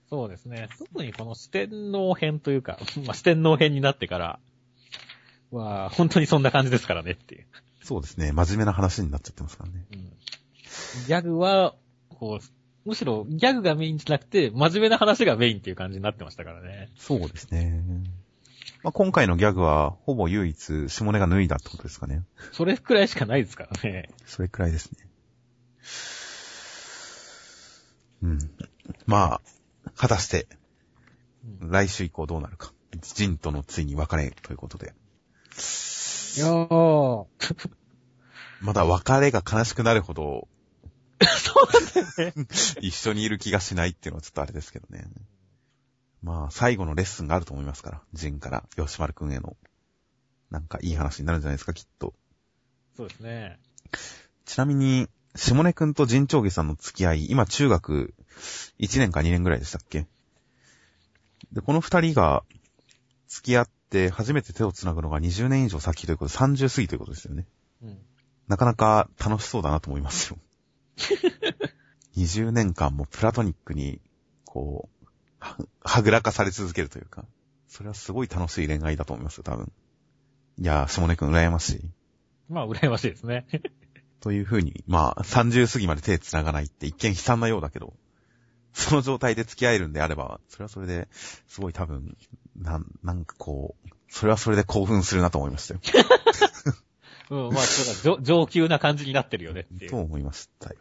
[0.09, 0.69] そうですね。
[0.79, 4.39] 特にこの四天王編というか、まあ、四天王編になってから
[5.51, 7.47] は、本当にそんな感じですからねっていう。
[7.83, 9.85] そうですね、真面目な話になっちゃってますからね。
[9.93, 9.99] うん。
[11.07, 11.75] ギャグは、
[12.25, 16.89] こう、むしろギャグがメインじゃなくて、真面目な話がメインっていう感じになってましたからね。
[16.97, 17.85] そうですね。
[18.83, 22.23] まあ、今回のギャグは、ほぼ唯一、下根が脱いだってことですかね。
[22.53, 24.09] それくらいしかないですからね。
[24.25, 25.09] それくらいですね。
[28.23, 28.39] うん。
[29.07, 29.41] まあ、
[29.95, 30.49] 果たして、
[31.61, 32.73] うん来週以降どうなるか。
[33.03, 34.87] ジンとのついに別れということで。
[34.87, 37.27] いやー。
[38.63, 40.49] まだ別れが悲しくなるほど、
[41.39, 42.47] そうだよね。
[42.81, 45.05] 一緒にいる気がしないっていうのはちょっとあれですけどね。
[46.23, 49.57] まあ、最後のレッスンがあると思いますから、ジンから吉丸くんへの。
[50.51, 52.15] なんかいい話になるんじゃないですか、きっと。
[52.97, 53.59] そうですね。
[54.45, 58.15] ちなみに、下根くんと陣長下さんの付き合い、今中学
[58.79, 60.07] 1年か2年ぐらいでしたっけ？
[61.53, 62.45] で、この二人が
[63.29, 67.47] 付き合って初めて手を繋ぐのが20年以上先ということで30過ぎということですよね。
[67.83, 67.99] うん。
[68.47, 70.39] なかなか楽しそうだなと思いますよ。
[72.17, 74.01] 20年間もプラトニックに、
[74.45, 75.07] こう、
[75.39, 77.25] は、はぐらかされ続けるというか、
[77.69, 79.73] それはすごい楽しい恋愛だと思いますよ、多分。
[80.59, 81.81] いやー、下根くん羨ましい。
[82.49, 83.47] まあ、羨ましいですね。
[84.21, 87.95] というふうに、まあ、30過ぎまで手繋がないって一見悲惨なようだけど、
[88.73, 91.09] その状態で付き合えるんであれば、それはそれで、
[91.49, 92.17] すごい多分、
[92.57, 95.81] なん、なんかこう、それはそれで興奮するなと思いましたよ。
[97.31, 99.91] うん、まあ、ちょっと上上級な感じになってるよねっていう。
[99.91, 100.77] と思いましたよ。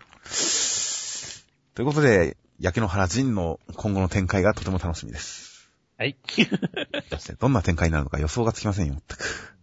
[1.75, 5.69] ということで、焼け野原仁の今後の展開がとても楽しみです。
[5.97, 6.15] はい。
[7.09, 9.53] そして、どんな展開になるのか予想がつきませんよ、全く。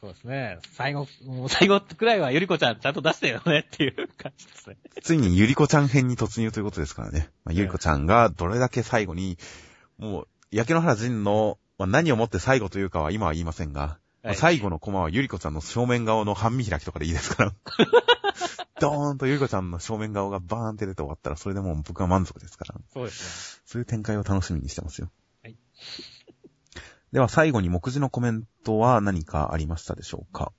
[0.00, 0.58] そうですね。
[0.72, 4.76] 最後、もう最後くらいはゆりこちゃんちゃんと出してよねっていう感じですね。
[5.02, 7.30] ついにゆりこちゃん編に突入ということですからね。
[7.44, 9.38] まあ、ゆりこちゃんがどれだけ最後に、
[9.96, 17.44] もう、焼け野原人の、まあ、何をもって最後というかは今は言いませんが、まあ最後のコマはゆりこちゃんの正面顔の半身開きとかでいいですか？
[17.44, 17.52] ら。
[18.80, 22.74] ドーンとゆりこちゃんの正面顔がバーンって出て終わったら、それでもう僕は満足ですから。
[22.92, 25.10] そうですそういう展開を楽しみにしてますよ。
[25.42, 25.56] はい。
[27.12, 30.52] では最後に目次のコメントは何かありましたでしょうか？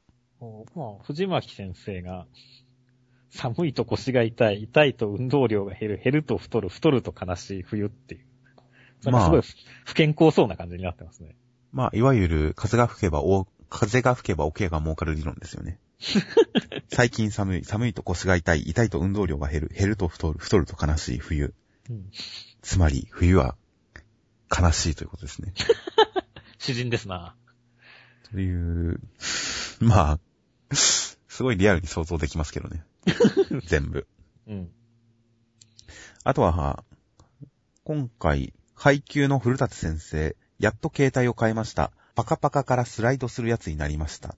[1.04, 2.28] 藤巻先生が、
[3.32, 8.26] 寒いと腰が痛い、痛いと運動量が減る、減ると太る、太ると悲しい冬っていう。
[9.02, 9.42] それすごい
[9.86, 11.36] 不健康そうな感じになってますね。
[11.72, 15.80] まあ、いわゆる風が吹けばお、風が吹けば桶が儲かる理論ですよね。
[16.94, 21.54] 最近寒い、寒いと腰が痛い、痛いと運動量が減る、減ると太る、太ると悲しい冬。
[21.90, 22.12] うん。
[22.62, 23.56] つまり、冬は
[24.56, 25.54] 悲しいということですね。
[26.58, 27.36] 詩人ですな。
[28.32, 29.00] という、
[29.80, 30.20] ま
[30.72, 32.84] あ、すごいリアルに想像できますけどね。
[33.68, 34.08] 全部。
[34.48, 34.72] うん。
[36.24, 36.84] あとは、
[37.84, 41.92] 今回、配給の古舘先生、やっと携帯を変えました。
[42.16, 44.36] パカパカからスライドするやつになりました。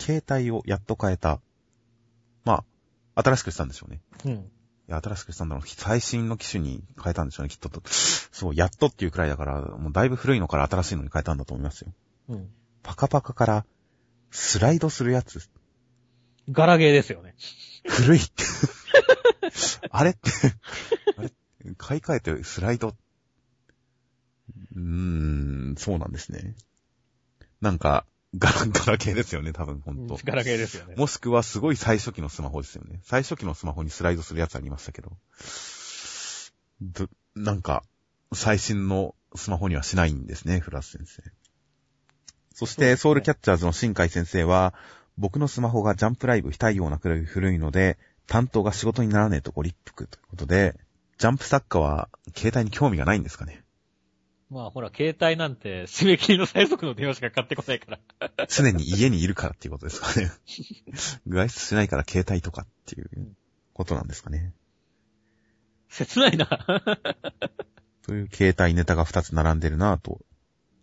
[0.00, 1.40] 携帯をやっと変えた。
[2.44, 2.64] ま
[3.14, 4.00] あ、新しくしたんでしょうね。
[4.24, 4.32] うん。
[4.32, 4.44] い
[4.88, 5.68] や、新しくしたんだろう。
[5.68, 7.70] 最新の機種に変えたんでしょうね、きっと。
[8.32, 11.92] そう、やっとっていうくらいだから、もうだいぶ古いのから新しいのに変えたんだと思いますよ。
[12.30, 12.50] うん。
[12.82, 13.66] パカパカから
[14.30, 15.48] スライドするやつ。
[16.50, 17.36] ガラゲーですよね。
[17.86, 18.42] 古いって。
[19.90, 20.20] あれって、
[21.16, 21.30] あれ？
[21.76, 22.96] 買い替えてスライド。
[24.74, 26.54] うーん、そうなんですね。
[27.60, 28.06] なんか、
[28.36, 30.18] ガラ、 ガラ系ですよね、多分、ほんと。
[30.24, 30.94] ガラゲーですよね。
[30.96, 33.00] もしくはすごい最初期のスマホですよね。
[33.04, 35.16] 最初期のスマホにスライドするやつありましたけど。
[36.80, 37.84] ど、なんか、
[38.32, 41.22] 最新のスマホにはしないんですね、フラス先生。
[42.54, 44.74] そして、ねソウルキャッチャーズの新海先生は、
[45.18, 50.74] 僕のスマホがジャンプライブ非対応なくらい古いので、担当が仕事にならねえとご立腹ということで、
[51.18, 53.61] ジャンプ作家は携帯に興味がないんですかね。
[54.52, 58.46] まあほら、携帯なんて 締め切りの最速の電話しか買ってこないから。
[58.48, 60.30] 常に家にいるからっていうことですかね。
[61.26, 63.34] 外出しないから携帯とかっていう
[63.72, 64.52] ことなんですかね。
[65.88, 66.46] 切ないな。
[68.02, 70.20] という携帯ネタが2つ並んでるなぁと。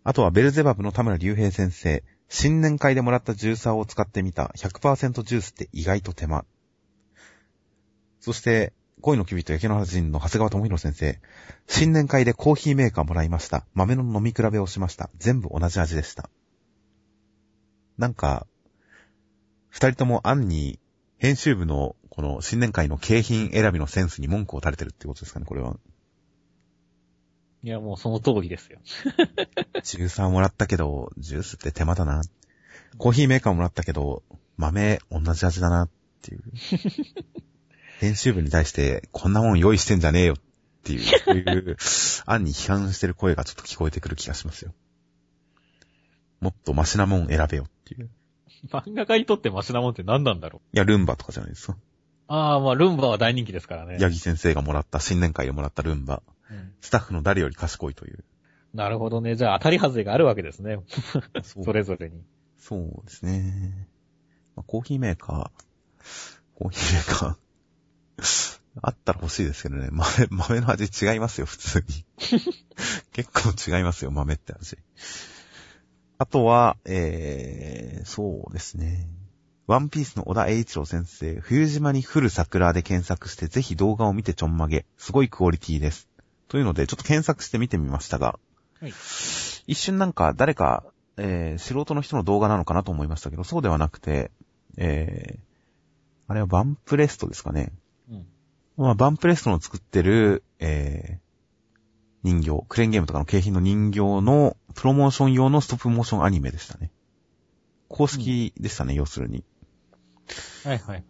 [0.02, 2.02] あとはベルゼバブの田村隆平先生。
[2.28, 6.44] 新年会でもらったジューサーを使ってみた100%ジュースって意外と手間。
[8.20, 11.20] そして、恋のキビと焼け野原人の長谷川智弘先生。
[11.66, 13.64] 新年会でコーヒーメーカーもらいました。
[13.74, 15.10] 豆の飲み比べをしました。
[15.18, 16.30] 全部同じ味でした。
[17.98, 18.46] なんか、
[19.68, 20.78] 二人とも案に、
[21.18, 25.76] 編集部のこの新年会の景品選びのセンスに文句を垂れてるってことですかね、これは。
[27.62, 28.78] いや、もうその通りですよ。
[29.84, 32.22] ジューサーもらったけど、ジュースって手間だな。
[32.98, 34.22] コーヒーメーカーもらったけど、
[34.56, 35.90] 豆同じ味だなっ
[36.22, 36.42] ていう。
[38.00, 40.36] 編集部に対して、こんなもん用意してんじゃねえよっ
[40.84, 41.76] ていう、いう
[42.24, 44.72] 案に批判してる声がちょっと聞こえてくる気がしますよ。
[46.40, 48.06] もっとマシなもん選べよっていう。
[48.06, 50.76] い漫画家にとってマシなもんって何なんだろう。
[50.76, 51.76] や、ルンバとかじゃないですか。
[52.28, 53.98] ああ、まあルンバは大人気ですからね。
[54.00, 56.22] ヤギ先生がもらった、新年会でもらったルンバ。
[56.50, 58.24] うんスタッフの誰より賢いという。
[58.72, 59.36] なるほどね。
[59.36, 60.78] じゃあ当たり外れがあるわけですね。
[61.42, 62.22] そそれぞれに。
[62.58, 63.88] そうですね。
[64.56, 65.50] まあ、コーヒーメーカー、
[66.54, 67.36] コーヒーメーカー、
[68.82, 69.88] あったら欲しいですけどね。
[69.92, 72.04] 豆、豆の味違いますよ、普通に。
[73.12, 74.78] 結構違いますよ、豆って味。
[76.18, 79.08] あとは、えー、そうですね。
[79.66, 84.84] ワンピースの小田栄一郎先生、冬島に降る桜で検索して、ぜひ動画を見てちょんまげ。
[84.98, 86.08] すごいクオリティです。
[86.48, 88.38] というので、ちょっと検索して見てみましたが、
[88.80, 88.92] はい
[89.66, 90.82] 一瞬なんか誰か、
[91.16, 94.32] えー、素人の人の動画なのかなと思いましたけど、そうではなくて、
[94.76, 95.40] えー、
[96.26, 97.72] あれはバンプレストですかね。
[98.80, 98.86] うん。
[98.86, 101.20] まあ、バンプレストの作ってる、えー、
[102.22, 106.90] 人形、クレーンゲームとかの景品の人形のプロモーション用のストップモーションアニメでしたね。
[107.88, 109.44] 公式でしたね、要するに。
[110.64, 111.04] はいはい。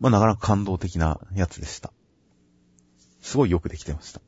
[0.00, 1.92] まあ、なかなか感動的なやつでした。
[3.20, 4.20] すごいよくできてました。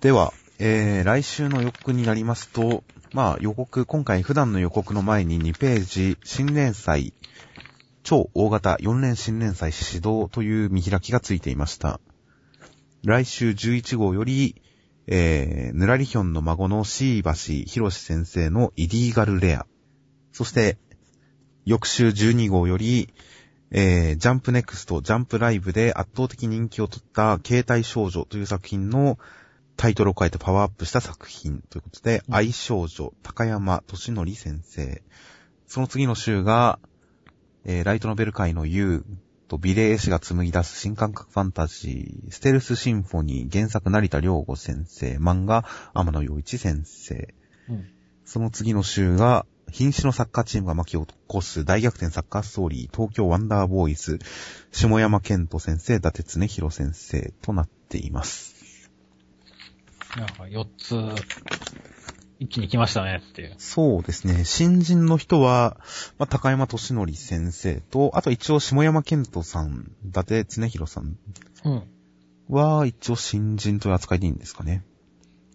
[0.00, 7.12] では、えー、来週の予告になりますと、まあ予告、今回普段の予告の前に2ページ、新連載、
[8.06, 11.98] 超大型4連新連載始動という見開きがついていました。
[13.04, 14.62] 来週11号より、
[15.08, 19.66] えー、ぬらりひょんの孫のシーバシヒロシ先生のイリーガルレア。
[20.30, 20.78] そして、
[21.64, 23.12] 翌週12号より、
[23.72, 29.18] えー、ジャンプネクスト、ジャンプライブで圧倒的人気を取った携帯少女という作品の
[29.76, 35.02] タイトルを変えてパワーアップした作品ということで、うん愛少女、高山俊則先生。
[35.66, 36.78] その次の週が、
[37.68, 39.04] えーライトノベル界の U
[39.48, 47.34] とビレー氏が紡ぎ出す新感覚ファンタジー、ステルスシンフォニー、原作成田良吾先生、漫画天野洋一先生。
[47.68, 47.90] うん。
[48.24, 54.20] その次の週が、瀕死のサッカーチームが巻き起こす大逆転サッカーストーリー、東京ワンダーボーイズ、
[54.70, 58.54] 下山健人先生、伊達恒弘先生となっています。
[60.16, 60.94] なんか4つ、
[62.38, 63.54] 一気に来ましたねっていう。
[63.58, 64.44] そうですね。
[64.44, 65.78] 新人の人は、
[66.18, 71.16] まあ、高山俊則先生と、あと一応下山健人さん、伊達恒弘さん
[71.64, 71.82] うん。
[72.48, 74.84] は、一応新人という扱いでいいんですかね。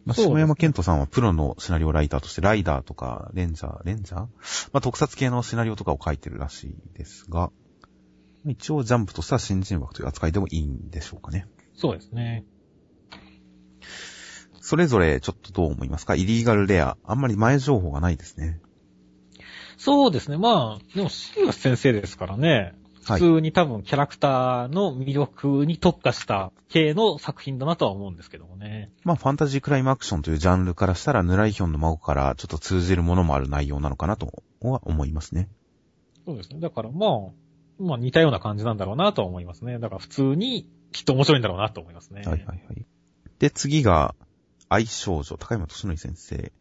[0.05, 4.27] まあ、下山健人さんはプロのシナリオライターとして、ライダーとか、レンジャー、レンジャーま
[4.73, 7.51] あ、特撮系のシナリオとかを書いてるらしいですが、
[8.45, 11.47] 一応ジャンプとしては新人枠という扱いでもいいんでしょうかね。
[11.75, 12.43] そうですね。
[14.61, 16.15] それぞれちょっとどう思いますか？
[16.15, 16.95] イリーガルレア。
[17.03, 18.61] あんまり前情報がないですね。
[19.77, 20.37] そうですね。
[20.37, 22.75] まあ、でも、シリウス先生ですからね。
[23.03, 23.19] はい。
[23.19, 28.91] 普通に多分キャラクターの魅力に特化した系の作品だなとは思うんですけどもね。
[29.03, 35.49] まあ、ファンタジークライムアクションというジャンルからしたら、ヌライヒョンの孫からちょっと通じるものもある内容なのかなとは思いますね。
[36.27, 36.59] そうですね。
[36.59, 37.09] だからまあ、
[37.79, 39.79] まあ似たような感じなんだろうなとは思いますね。
[39.79, 42.21] だから普通にきっと面白いんだろうなと思いますね。
[42.21, 42.85] はいはいはい。
[43.39, 44.13] で、次が、
[44.71, 46.53] 愛少女、高山俊則先生。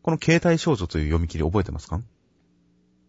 [0.00, 2.00] この携帯少女という読み切り覚えてますか？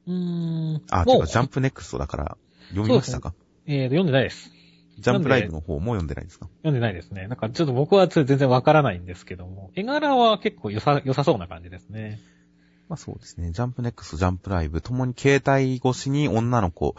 [0.08, 0.82] うーん。
[0.91, 2.38] あ、もう違う、ジャンプネクストだから、
[2.72, 3.34] 読みましたか？
[3.66, 4.52] えーと、読んでないです。
[4.99, 6.47] ジャンプライブの方も読んでないですか？
[6.64, 7.30] 読んでないですね。
[7.30, 12.20] なんかちょっと僕は全然わからないんですけども、絵柄は結構良さ、良さそうな感じですね。
[12.89, 13.52] まあそうですね。
[13.52, 16.93] ジャンプネクスト、ジャンプライブ、ともに携帯越しに女の子、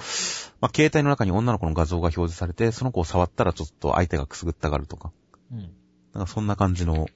[0.63, 5.13] まあ携帯の中に女の子の画像が表示されて、その子を触ったらちょっと相手がくすぐったがるとか。
[5.53, 5.71] うん。
[6.15, 7.09] なんかそんな感じの、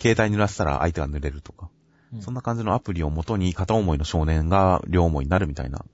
[0.00, 1.68] 携帯濡らしたら相手が濡れるとか。
[2.12, 5.84] うんそんな感じのアプリを元に片思いの少年が両思いになるみたいな、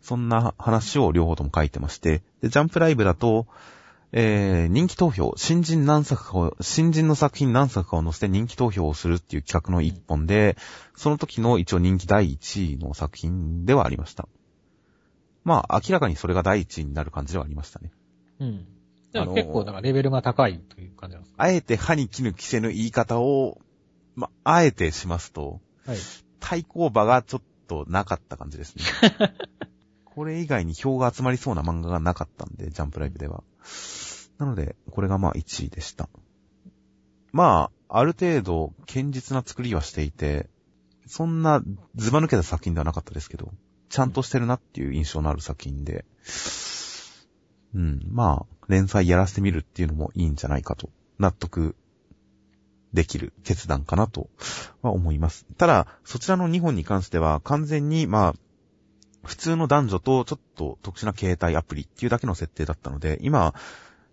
[0.00, 3.48] そんな話を両方とも書いてまして、で、ジャンプライブだと、
[4.12, 10.56] えー、人気投票、新人何作かを、新人の作品何作かを載せて人気投票をするっていう企画の一本で、
[10.94, 14.28] その時の一応人気第1位の作品ではありました。
[15.44, 17.90] まあ、明らかにそれが第1位になる感じではありましたね。
[18.40, 18.66] うん。
[19.16, 23.58] であのーも結構、だからレベルが高いという感じなんですあえて歯に絹着せぬ言い方を、
[24.14, 25.98] まあ、あえてしますと、はい。
[26.40, 28.84] 対抗馬がちょっとなかった感じですね。
[30.04, 33.42] これ以外に票が集まりそうな漫画がなかったんで、ジャンプライブでは。
[34.38, 36.08] なので、これがまあ1位でした。
[37.32, 40.48] まあ、ある程度、堅実な作りはしていて、
[41.06, 41.62] そんな
[41.94, 43.52] ズバ抜けた作品ではなかったですけど、
[43.88, 46.04] ちゃんとしてるなっていう印象のある作品で、
[47.74, 51.76] うん、まあ、連載やらせてみるっていうのもいいんじゃないかと、納得
[52.92, 54.28] できる決断かなと
[54.82, 55.46] は思います。
[55.56, 58.34] ただ、そちらの2本に関しては完全に、まあ、
[59.24, 63.54] 普通の男女とちょっと特殊な携帯アプリっていうだけの設定だったので、今、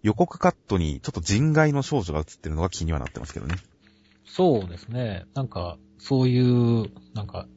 [0.01, 3.55] 予告カットにちょっと人外の少女が映ってるのが気にはなってますけどね。
[4.25, 5.25] そうですね。
[5.33, 7.47] なんか、そういう、なんか、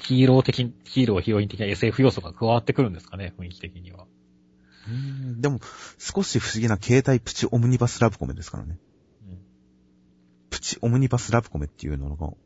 [0.00, 4.06] ヒーロー的、ヒーロー、ヒロイン的な SF 要素が加わってくるんですかね、雰囲気的には。
[4.88, 5.60] うーんでも、
[5.98, 8.78] 少し不思議な携帯プチオムニバスラブコメですからね。
[9.28, 9.38] うん。
[10.50, 12.36] プチオムニバスラブコメっていうのの、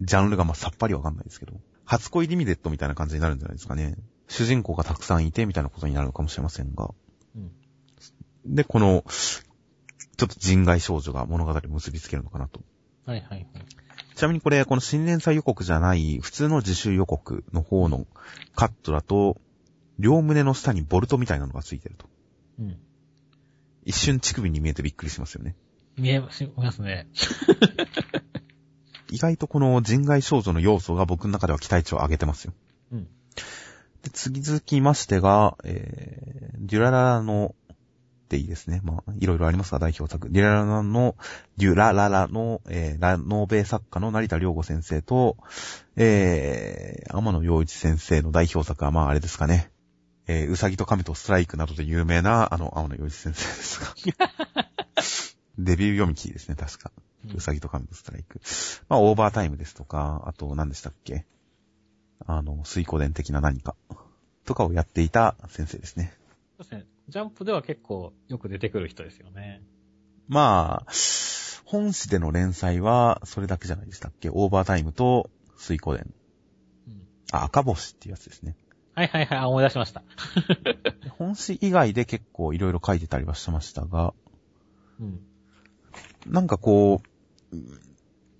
[0.00, 3.96] ジャンルがまあさっぱりわかんないですけど、初恋リミテッドみたいな感じになるんじゃないですかね。
[4.28, 6.90] 主人公がたくさんいてみたいなことになるのかもしれませんが。
[7.34, 8.54] うん。
[8.54, 12.60] で、この、ちょっと人外少女が物語を結びつけるのかなと。
[13.06, 13.66] はいはいはい。
[14.14, 18.06] ちなみにこれ、この新連載予告じゃない、普通の自習予告の方の
[18.54, 19.40] カットだと、
[19.98, 22.06] 両胸の下にボルトみたいなのがついてると。
[22.60, 22.76] うん。
[23.84, 25.56] 一瞬乳首に見えてびっくりしますよね。
[25.96, 26.44] 見えます、
[26.82, 27.08] ね。
[29.10, 32.52] 意外とこの人外少女の要素が僕の中では期待値を上げてますよ。
[32.92, 33.08] うん。
[34.02, 37.54] で、次続きましてが、えー、デュラララの、
[38.28, 38.82] でいいですね。
[38.84, 40.28] まあ、いろいろありますが、代表作。
[40.30, 41.16] デュラララの、
[41.56, 45.38] デュラララの、えー、ラノーベ作家の成田良吾先生と、
[45.96, 49.70] えー、天野洋一先生の代表作は、まあ、あれですかね。
[50.28, 53.94] えー、うさぎと亀とストライクなどで有名な、あの、天野洋一先生ですが。
[55.58, 56.92] デビュー読み切りですね、確か。
[57.34, 58.40] うさぎと亀とストライク。
[58.88, 61.26] まあ、オーバータイムですとか、あと、何でしたっけ？
[62.26, 63.74] あの、水光伝的な何か。
[64.44, 66.12] とかをやっていた先生ですね。
[66.58, 66.86] そうですね。
[67.08, 69.62] ジャンプでは結構よく出てくる人ですよね。
[70.28, 70.92] まあ、
[71.64, 74.28] 本誌での連載は、それだけじゃないでしたっけ？
[74.30, 76.12] オーバータイムと水光伝。
[76.86, 77.08] うん。
[77.32, 78.56] あ、赤星っていうやつですね。
[78.98, 80.02] はいはいはい、あ思い出しました。
[81.04, 84.12] で 本誌以外で結構いろいろ書いてたりはしてましたが、
[84.98, 85.20] うん。
[86.26, 87.00] なんかこ
[87.52, 87.56] う、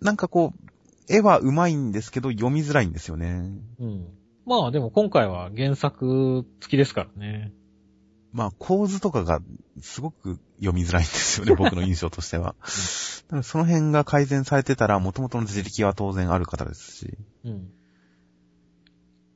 [0.04, 0.68] なんかこう、
[1.08, 3.52] 絵は上手いんですけど読みづらいんですよね。
[3.78, 4.08] うん。
[4.46, 7.52] まあでも今回は原作付きですからね。
[8.32, 9.40] まあ構図とかが
[9.80, 12.56] すごく読みづらいんですよね、 僕の印象としては。
[13.30, 17.16] うん、その辺が改善されてたら、元々の自力は当然ある方ですし。
[17.44, 17.70] うん。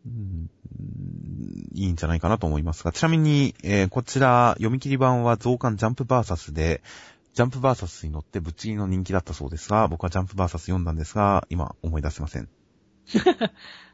[0.05, 0.51] うん、
[1.75, 6.83] いいんじゃないかなと思いますが、ちなみに、えー、こちら、読み切り版は増刊ジャンプバーサスで、
[7.35, 12.49] ジャンプバーサスに乗ってぶっちぎりの人気だったそうですが、僕はジャンプバーサス読んだんですが、今思い出せません。
[13.09, 13.23] そう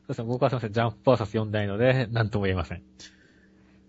[0.08, 2.82] ですね、僕はすいません、ジャンプバーサス読んだいので、なんとも言えません。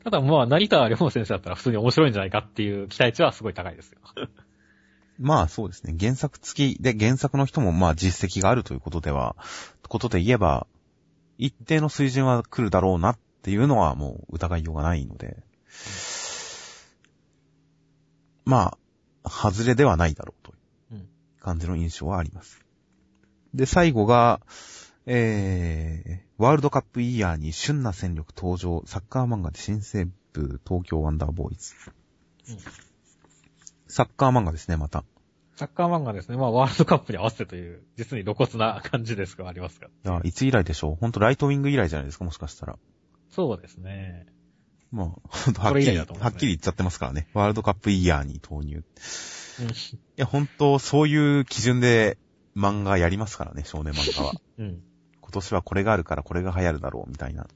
[0.04, 4.00] ただまあ、成田良本先生だったら普通に面白いんじゃないかっていう期待値はすごい高いですよ。
[5.20, 5.96] まあそうですね。
[6.00, 9.36] 原作付きで原作の人もまあ実績があるということでは、
[9.90, 10.68] ことで言えば、
[11.40, 15.38] 一定の水準は来るだろうなっていうのはもう疑いようがないので、
[18.44, 18.78] ま
[19.24, 20.52] あ、外れではないだろうと
[20.96, 21.08] いう
[21.40, 22.60] 感じの印象はあります。
[23.54, 24.42] で、最後が、
[25.06, 31.74] えー、ワールドカップイヤーに旬な戦力登場、サッカー漫画で新西部東京ワンダーボーイズ。
[32.50, 32.58] うん、
[33.88, 35.06] サッカー漫画ですね、また。
[35.60, 36.38] サッカー漫画ですね。
[36.38, 39.88] まあ、ワールドカップに合わせてという、実に露骨な感じですが、ありますか。
[39.88, 40.96] いや、いつ以来でしょう？
[40.96, 42.78] ほんとライトウィング以来じゃないですか、もしかしたら。
[43.30, 44.26] そうですね。
[44.94, 47.28] まあ、ほんとはっきり、ね、はっきり言っちゃってますからね。
[47.34, 48.78] ワールドカップイヤーに投入。
[49.60, 49.72] うん、い
[50.16, 52.18] や、ほんと、そういう基準で
[52.56, 54.34] 漫画やりますからね、少年漫画は。
[54.58, 54.82] うん。
[55.20, 57.48] 今年はこれがあるからこれが流行るだろう、みたいな。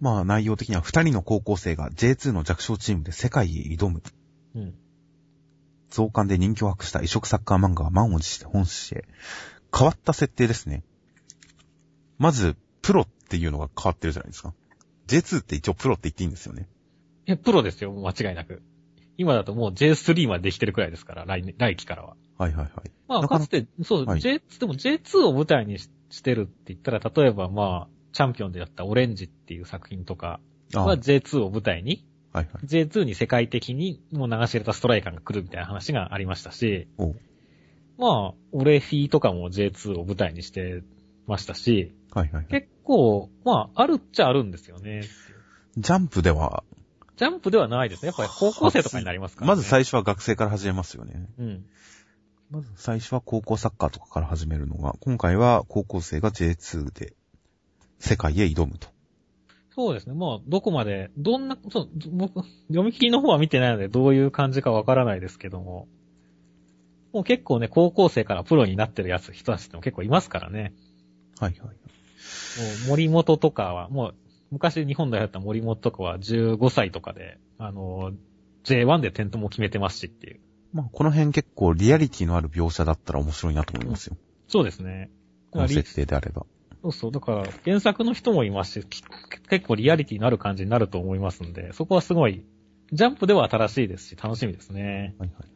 [0.00, 4.02] まあ、内容的には二人の高校生が J2 の弱小チームで世界へ挑む。
[4.54, 4.74] うん。
[5.90, 9.04] 増刊で人気を博した異色サッカー漫画が満を持して本誌へ。
[9.76, 10.82] 変わった設定ですね。
[12.18, 14.54] まず、プロっていうのが変わってるじゃないですか。
[15.08, 16.68] J2 って一応プロって言っていいんですよね。
[17.26, 18.62] え、プロですよ、間違いなく。
[19.16, 22.16] 今だともう J3 までできてるくらいですから、来来期からは。
[22.38, 22.90] はいはいはい。
[23.08, 25.90] まあ、かつて、そう、はい、J、でも J2 を舞台にし
[26.22, 30.40] てるって言ったら、例えばまあ、チャンピオンでやったオレンジっていう作品とか
[30.72, 32.66] は J2 を舞台にはいはい。
[32.66, 36.88] J2 に世界的にもう流し入れたストライカーが来るみたいな話がありましたし、
[37.98, 40.82] まあ、オレフィーとかも J2 を舞台にして
[41.26, 45.02] ましたし、はいはい、はい、結構、まあ、あるっちゃあるんですよね。
[45.76, 46.64] ジャンプでは
[47.16, 48.08] ジャンプではないですね。
[48.08, 51.26] やっぱり高校生とかになりますから、ね、まず最初は学生から始めますよね。
[51.38, 51.64] うん。
[52.50, 57.14] まず最初は高校サッカーとかから始めるのが、今回は高校生が J2 で
[57.98, 58.88] 世界へ挑むと。
[59.78, 60.14] そうですね。
[60.14, 65.86] もう、どこまで、どんな、そう、僕、読み切りの方は見てないので、どういう感じかわからないですけども、
[67.12, 70.74] もう結構ね、高校生からプロになってるやつ、人たちっても結構いますからね。
[71.38, 71.60] はいはい。
[71.60, 71.72] も
[72.86, 74.14] う、森本とかは、もう、
[74.50, 78.10] 昔日本代表だった森本とかは15歳とかで、あの、
[78.64, 80.40] J1 で点灯も決めてますしっていう。
[80.72, 84.16] まあ、この辺結構リアリティのある描写だったら面白いなと思いますよ。
[84.48, 85.12] そうですね。
[85.52, 86.46] この設定であれば。
[86.82, 87.12] そうそう。
[87.12, 88.86] だから、原作の人もいますし、
[89.48, 92.44] 結構リアリティのある感じになると思いますんで、そこはすごい、
[92.92, 95.14] ジャンプでは新しいですし、楽しみですね。
[95.18, 95.48] はいはい。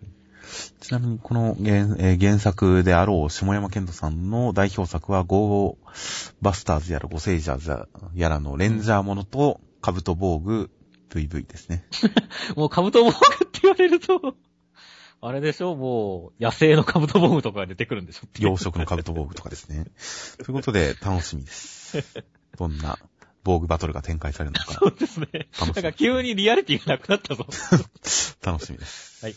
[0.80, 10.70] ちなみに、この原,、えー、原作であろう下山健人さんの代表作は、ゴーバスターズやらゴセイジャーズやらのレンジャーものと、カブト防具
[11.10, 11.84] VV ですね。
[12.56, 14.36] もうカブト防具って言われると
[15.24, 15.76] あれでしょ？
[15.76, 18.26] もう、野生のカブトボムとかが出てくるんでしょ？
[18.40, 19.86] 養殖のカブトボムとかですね。
[20.44, 21.96] ということで、楽しみです。
[22.58, 22.98] どんな、
[23.44, 24.74] 防具バトルが展開されるのか。
[24.74, 25.48] そうですね。
[25.60, 27.46] なんか急にリアリティがなくなったぞ。
[28.44, 29.24] 楽しみです。
[29.24, 29.36] はい。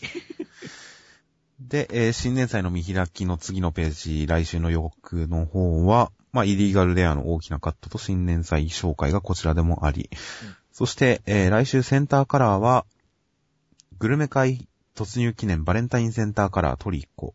[1.60, 12.84] で、えー、新年祭の見開きの次のページ、来週の予告の方は、まあ、イリーガルレアの大きなカットと新年祭紹介がこちらでもあり、うん、そして、えー、来週センターカラーは、
[13.98, 17.34] グルメ会突入記念バレンタインセンターカラートリッコ。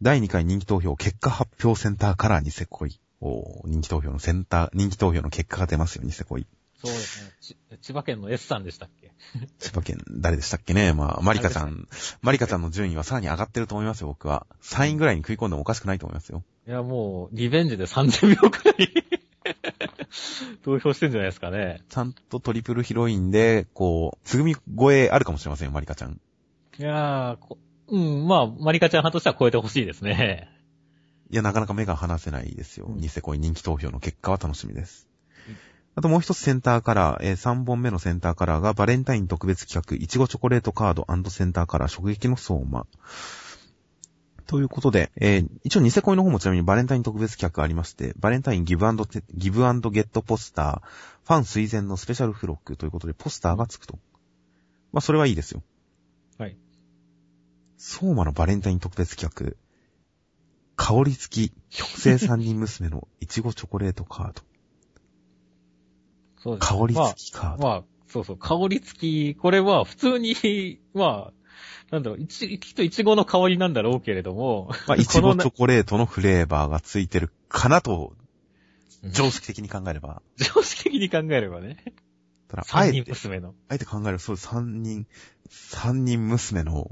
[0.00, 2.98] 第2回人気投票結果発表センターカラーにせこい。
[3.20, 6.46] お人気投票のセンター、人気投票の結果が出ますようにせこい。
[6.82, 7.78] そうですね。
[7.82, 9.12] 千葉県の S さんでしたっけ？
[9.60, 10.94] 千葉県、誰でしたっけね？
[10.94, 11.88] まあ、マリカちゃん、
[12.22, 14.46] マリカちゃんの順位はさらに上がってると思いますよ、僕は。
[14.62, 16.42] 3位ぐらいに食い込んでもおかしくないと思いますよ。
[16.66, 18.92] いや、もう、リベンジで30秒くらい
[20.64, 21.82] 投票してんじゃないですかね。
[21.88, 26.20] ちゃんとトリプルヒロインで、こう、つぐみ超えあるかもしれませんよ、マリカちゃん。
[26.78, 27.56] いやー、
[27.88, 30.50] うん、まあ、マリカちゃん派としては超えてほしいですね。
[31.30, 32.88] いや、なかなか目が離せないですよ。
[32.90, 35.08] ニセコイ人気投票の結果は楽しみです。
[35.94, 42.86] あともう一つセンターカラー、えー、3本目のセンターカラーがバレンタイン特別企画、いちごチョコレートカードセンターカラー、衝撃の相馬。
[44.46, 50.86] ということで、えー、一応ニセコイの方もちなみにバレンタイン特別企画ありまして、バレンタインギブアンドギブアンドゲットポスター、
[51.26, 53.98] ファン推薦のスペシャルフロックということで、ポスターがつくと。
[54.92, 55.62] まあ、それはいいですよ。
[57.76, 59.56] 相馬のバレンタイン特別企画、
[60.76, 64.42] 香り付き、特製三人娘のいちごチョコレートカード。
[66.38, 67.62] そうです香り付きカード。
[67.62, 71.32] まあ、まあ、そうそう、香り付き、これは普通に、 まあ、
[71.90, 78.16] なんだろう、いち、きっといちごの香りなんだろうけれども、まあ、 いちごチこョコレートのフレーバーがついてるかなと、
[79.02, 80.22] の常識的に考えれば。
[80.36, 81.76] 常識的に考えればね。
[82.48, 83.12] ただ、あえて、
[83.68, 85.06] あえて考えるそう、三人、
[85.48, 86.90] 三人娘の、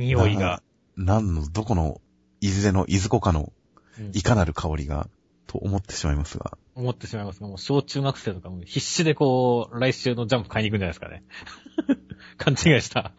[0.00, 0.62] 匂いが。
[0.96, 2.00] 何の、どこの、
[2.40, 3.52] いずれの、いずこかの、
[3.98, 5.08] うんいかなる香りが、
[5.46, 6.56] と思ってしまいますが。
[6.74, 11.24] 思ってしまいますが、もう小中学生とかも必死でこう、来週のジャンプ買いに行くんじゃないですかね。
[12.38, 13.12] 勘違いした。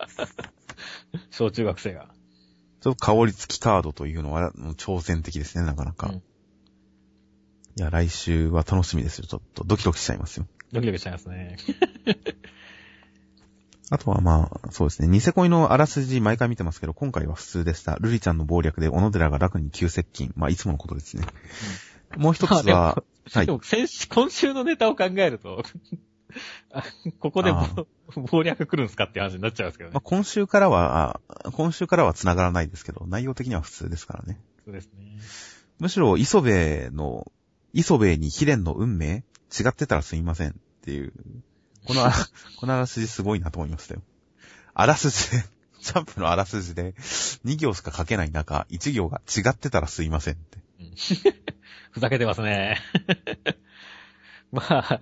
[1.30, 2.10] 小中学生が。
[2.80, 6.08] ちょっと香り付きカードというのは、挑戦的ですね、なかなか。
[6.08, 6.24] うん
[7.78, 9.26] いや、来週は楽しみですよ。
[9.28, 10.48] ちょっとドキドキしちゃいますよ。
[10.74, 11.56] ドキドキしちゃいますね。
[13.92, 15.10] あとはまあ、そうですね。
[15.10, 17.98] ニセ恋のあらすじ毎回見てますけど、今回は普通でした。
[18.00, 20.32] ルリちゃんの謀略で小野寺が楽に急接近。
[20.38, 21.26] まあ、いつものことですね。
[22.16, 23.52] もう一つまあは、はいで。
[23.52, 25.62] も先週、今週のネタを考えると、
[26.72, 26.84] あ
[27.20, 27.70] ここであ
[28.16, 30.02] ぼ謀略来るんすかって話になっちゃいますけどねまあ、。
[30.02, 34.40] 今週からは、あ今週からは繋がらないですけど、内容的には普通ですからね。
[34.64, 35.18] そうですね。
[35.80, 37.30] むしろ、磯部の、
[37.74, 39.26] 磯部に悲恋の運命？
[39.52, 40.54] 違ってたらすみませんっ
[40.86, 41.12] ていう、
[41.86, 42.16] このあら、
[42.58, 44.02] このあらすじすごいなと思いましたよ。
[44.74, 45.44] あらすじで、
[45.82, 46.94] ジャンプのあらすじで、
[47.46, 50.60] 2行しか書けない中、1行が違ってたらすいませんって。
[51.92, 52.80] ふざけてますね。
[54.52, 55.02] まあ、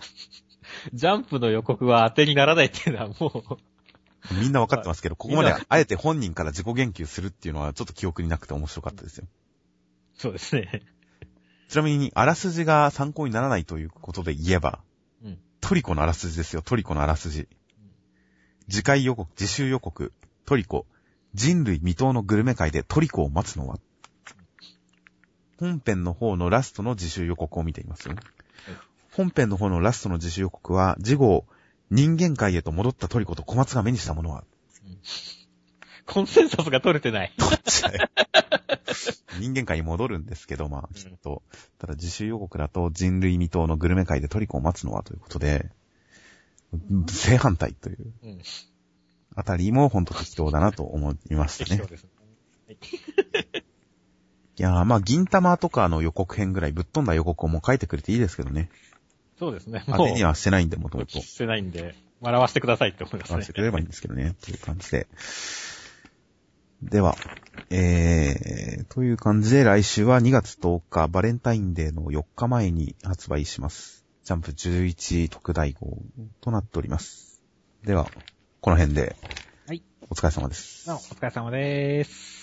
[0.93, 3.59] ジャンプの予告は当てにならないっていうのはも
[4.31, 9.27] う、みんなわかってますけど、ここまであえて本人から自己言及するっていうのはちょっと記憶になくて面白かったですよ。
[10.15, 10.83] そうですね。
[11.69, 14.88] ちなみに、あらすじが参考にならないということで言えば、うん
[15.69, 17.47] トリコのあらすじですよ、トリコのあらすじ。
[18.67, 20.11] 次回予告、次週予告、
[20.47, 20.87] トリコ、
[21.35, 23.77] 人類未踏のグルメ会でトリコを待つのは
[25.59, 28.15] 本編の方のラストの自習予告を見ていますよ。
[29.11, 31.45] 本編の方のラストの自習予告は、次号、
[31.91, 34.43] 人間界へと戻ったトリコと小松が目にしたものは、
[36.07, 37.31] コンセンサスが取れてない。
[39.39, 41.43] 人間界に戻るんですけど、まあ、うんきっと。
[41.77, 45.69] ただ自習予告だと人類未踏のグルメ界でトリコを待つのはということで、
[47.07, 48.41] 正反対といううん。
[49.35, 51.87] あたりも本当適当だなと思いましたね適当。
[51.87, 52.03] です
[52.67, 53.63] ね。
[54.57, 58.69] いやーまあ、銀玉とかの予告編ぐらいぶっ飛んだ予告をもう書いてくれていいですけどね。
[59.39, 59.85] そうですね。
[59.87, 61.21] 当てにはしてないんで、もともと。
[61.21, 63.53] してないんで、笑わせてくださいって思いますね話して。
[63.53, 64.35] くれればいいんですけどね。
[64.43, 65.07] という感じで。
[66.81, 67.15] では、
[67.69, 74.05] えー、という感じで来週は2月10日バレンタインデーの4日前に発売します。
[74.23, 75.97] ジャンプ11特大号
[76.39, 77.41] となっております。
[77.83, 78.09] では、
[78.61, 79.17] この辺で。
[79.67, 79.83] はい。
[80.09, 80.89] お疲れ様です。
[80.89, 82.38] お疲れ様です。